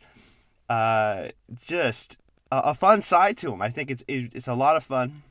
uh, 0.68 1.28
just 1.64 2.18
a, 2.52 2.58
a 2.58 2.74
fun 2.74 3.02
side 3.02 3.38
to 3.38 3.54
him. 3.54 3.62
I 3.62 3.70
think 3.70 3.92
it's 3.92 4.04
it, 4.08 4.34
it's 4.34 4.48
a 4.48 4.56
lot 4.56 4.78
of 4.78 4.84
fun. 4.84 5.22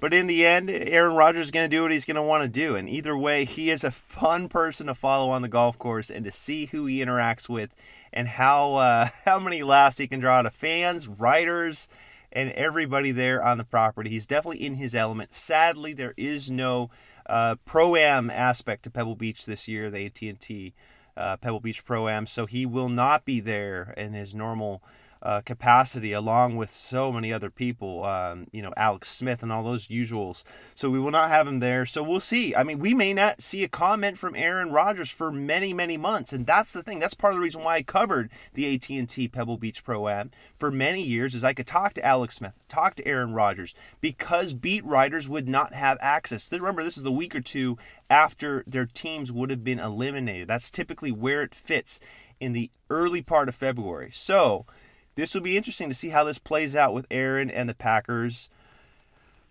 But 0.00 0.12
in 0.12 0.26
the 0.26 0.44
end, 0.44 0.68
Aaron 0.70 1.16
Rodgers 1.16 1.46
is 1.46 1.50
going 1.50 1.68
to 1.68 1.76
do 1.76 1.82
what 1.82 1.92
he's 1.92 2.04
going 2.04 2.16
to 2.16 2.22
want 2.22 2.42
to 2.42 2.48
do. 2.48 2.76
And 2.76 2.88
either 2.88 3.16
way, 3.16 3.44
he 3.44 3.70
is 3.70 3.84
a 3.84 3.90
fun 3.90 4.48
person 4.48 4.86
to 4.88 4.94
follow 4.94 5.30
on 5.30 5.42
the 5.42 5.48
golf 5.48 5.78
course 5.78 6.10
and 6.10 6.24
to 6.24 6.30
see 6.30 6.66
who 6.66 6.86
he 6.86 6.98
interacts 6.98 7.48
with 7.48 7.74
and 8.12 8.28
how 8.28 8.74
uh, 8.74 9.08
how 9.24 9.38
many 9.38 9.62
laughs 9.62 9.98
he 9.98 10.06
can 10.06 10.20
draw 10.20 10.38
out 10.38 10.46
of 10.46 10.54
fans, 10.54 11.08
writers, 11.08 11.88
and 12.32 12.50
everybody 12.52 13.12
there 13.12 13.42
on 13.42 13.58
the 13.58 13.64
property. 13.64 14.10
He's 14.10 14.26
definitely 14.26 14.64
in 14.64 14.74
his 14.74 14.94
element. 14.94 15.32
Sadly, 15.32 15.92
there 15.92 16.14
is 16.16 16.50
no 16.50 16.90
uh, 17.26 17.56
pro 17.64 17.96
am 17.96 18.30
aspect 18.30 18.82
to 18.84 18.90
Pebble 18.90 19.16
Beach 19.16 19.46
this 19.46 19.68
year, 19.68 19.90
the 19.90 20.06
AT&T 20.06 20.74
uh, 21.16 21.36
Pebble 21.36 21.60
Beach 21.60 21.84
Pro 21.84 22.08
Am, 22.08 22.26
so 22.26 22.46
he 22.46 22.66
will 22.66 22.88
not 22.88 23.24
be 23.24 23.40
there 23.40 23.94
in 23.96 24.12
his 24.12 24.34
normal 24.34 24.82
uh, 25.24 25.40
capacity, 25.40 26.12
along 26.12 26.56
with 26.56 26.68
so 26.68 27.10
many 27.10 27.32
other 27.32 27.50
people, 27.50 28.04
um, 28.04 28.46
you 28.52 28.60
know, 28.60 28.72
Alex 28.76 29.08
Smith 29.08 29.42
and 29.42 29.50
all 29.50 29.62
those 29.62 29.88
usuals. 29.88 30.44
So 30.74 30.90
we 30.90 31.00
will 31.00 31.10
not 31.10 31.30
have 31.30 31.48
him 31.48 31.60
there. 31.60 31.86
So 31.86 32.02
we'll 32.02 32.20
see. 32.20 32.54
I 32.54 32.62
mean, 32.62 32.78
we 32.78 32.92
may 32.92 33.14
not 33.14 33.40
see 33.40 33.64
a 33.64 33.68
comment 33.68 34.18
from 34.18 34.36
Aaron 34.36 34.70
Rodgers 34.70 35.10
for 35.10 35.32
many, 35.32 35.72
many 35.72 35.96
months, 35.96 36.32
and 36.32 36.46
that's 36.46 36.72
the 36.72 36.82
thing. 36.82 37.00
That's 37.00 37.14
part 37.14 37.32
of 37.32 37.38
the 37.38 37.42
reason 37.42 37.62
why 37.62 37.76
I 37.76 37.82
covered 37.82 38.30
the 38.52 38.74
AT&T 38.74 39.28
Pebble 39.28 39.56
Beach 39.56 39.82
Pro 39.82 40.08
Am 40.08 40.30
for 40.58 40.70
many 40.70 41.02
years, 41.02 41.34
is 41.34 41.42
I 41.42 41.54
could 41.54 41.66
talk 41.66 41.94
to 41.94 42.04
Alex 42.04 42.36
Smith, 42.36 42.62
talk 42.68 42.94
to 42.96 43.06
Aaron 43.06 43.32
Rodgers, 43.32 43.74
because 44.00 44.52
beat 44.52 44.84
writers 44.84 45.28
would 45.28 45.48
not 45.48 45.72
have 45.72 45.96
access. 46.00 46.52
Remember, 46.52 46.84
this 46.84 46.98
is 46.98 47.02
the 47.02 47.10
week 47.10 47.34
or 47.34 47.40
two 47.40 47.78
after 48.10 48.62
their 48.66 48.86
teams 48.86 49.32
would 49.32 49.50
have 49.50 49.64
been 49.64 49.78
eliminated. 49.78 50.48
That's 50.48 50.70
typically 50.70 51.12
where 51.12 51.42
it 51.42 51.54
fits 51.54 51.98
in 52.40 52.52
the 52.52 52.70
early 52.90 53.22
part 53.22 53.48
of 53.48 53.54
February. 53.54 54.10
So 54.12 54.66
this 55.14 55.34
will 55.34 55.42
be 55.42 55.56
interesting 55.56 55.88
to 55.88 55.94
see 55.94 56.08
how 56.08 56.24
this 56.24 56.38
plays 56.38 56.74
out 56.74 56.94
with 56.94 57.06
Aaron 57.10 57.50
and 57.50 57.68
the 57.68 57.74
Packers. 57.74 58.48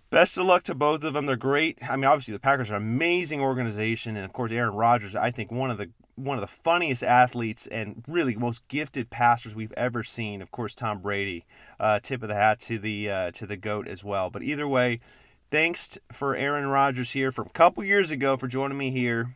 Best 0.10 0.38
of 0.38 0.46
luck 0.46 0.64
to 0.64 0.76
both 0.76 1.04
of 1.04 1.14
them. 1.14 1.26
They're 1.26 1.36
great. 1.36 1.80
I 1.90 1.96
mean, 1.96 2.06
obviously 2.06 2.34
the 2.34 2.40
Packers 2.40 2.70
are 2.70 2.76
an 2.76 2.84
amazing 2.84 3.42
organization, 3.42 4.16
and 4.16 4.26
of 4.26 4.34
course 4.34 4.52
Aaron 4.52 4.76
Rodgers. 4.76 5.16
I 5.16 5.32
think 5.32 5.52
one 5.52 5.72
of 5.72 5.78
the 5.78 5.90
one 6.16 6.38
of 6.38 6.42
the 6.42 6.48
funniest 6.48 7.02
athletes 7.02 7.66
and 7.68 8.04
really 8.08 8.36
most 8.36 8.68
gifted 8.68 9.10
pastors 9.10 9.56
we've 9.56 9.74
ever 9.76 10.04
seen. 10.04 10.42
Of 10.42 10.52
course, 10.52 10.76
Tom 10.76 11.00
Brady. 11.00 11.46
Uh, 11.80 12.00
tip 12.00 12.22
of 12.22 12.30
the 12.30 12.36
hat 12.36 12.60
to 12.62 12.78
the 12.78 13.10
uh, 13.10 13.32
to 13.32 13.48
the 13.48 13.58
goat 13.58 13.88
as 13.88 14.04
well. 14.04 14.30
But 14.30 14.44
either 14.44 14.68
way, 14.68 15.00
thanks 15.50 15.98
for 16.12 16.36
Aaron 16.36 16.68
Rodgers 16.68 17.12
here 17.12 17.32
from 17.32 17.48
a 17.48 17.52
couple 17.52 17.84
years 17.84 18.12
ago 18.12 18.38
for 18.38 18.48
joining 18.48 18.78
me 18.78 18.92
here 18.92 19.36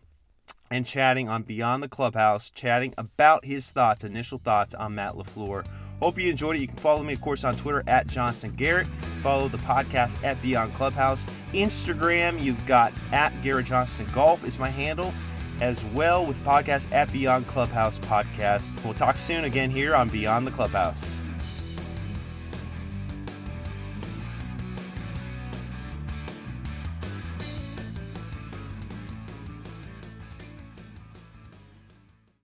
and 0.70 0.86
chatting 0.86 1.30
on 1.30 1.44
Beyond 1.44 1.82
the 1.82 1.88
Clubhouse, 1.88 2.50
chatting 2.50 2.94
about 2.98 3.46
his 3.46 3.72
thoughts, 3.72 4.04
initial 4.04 4.38
thoughts 4.38 4.74
on 4.74 4.96
Matt 4.96 5.13
LaFleur. 5.13 5.66
Hope 6.00 6.20
you 6.20 6.30
enjoyed 6.30 6.56
it. 6.56 6.60
You 6.60 6.68
can 6.68 6.78
follow 6.78 7.04
me, 7.04 7.14
of 7.14 7.22
course, 7.22 7.44
on 7.44 7.56
Twitter 7.56 7.84
at 7.88 8.08
Johnston 8.08 8.52
Garrett. 8.52 8.88
Follow 9.22 9.48
the 9.48 9.58
podcast 9.58 10.24
at 10.24 10.40
Beyond 10.42 10.74
Clubhouse. 10.76 11.26
Instagram, 11.54 12.42
you've 12.42 12.64
got 12.66 12.94
at 13.12 13.34
Garrett 13.42 13.66
Johnston 13.66 14.08
Golf 14.14 14.44
is 14.44 14.60
my 14.60 14.70
handle 14.70 15.14
as 15.60 15.84
well 15.86 16.26
with 16.26 16.40
podcast 16.44 16.92
at 16.94 17.12
Beyond 17.12 17.48
Clubhouse 17.48 17.98
Podcast. 18.00 18.84
We'll 18.84 18.94
talk 18.94 19.18
soon 19.18 19.46
again 19.46 19.72
here 19.72 19.96
on 19.96 20.10
Beyond 20.10 20.46
the 20.46 20.52
Clubhouse. 20.52 21.20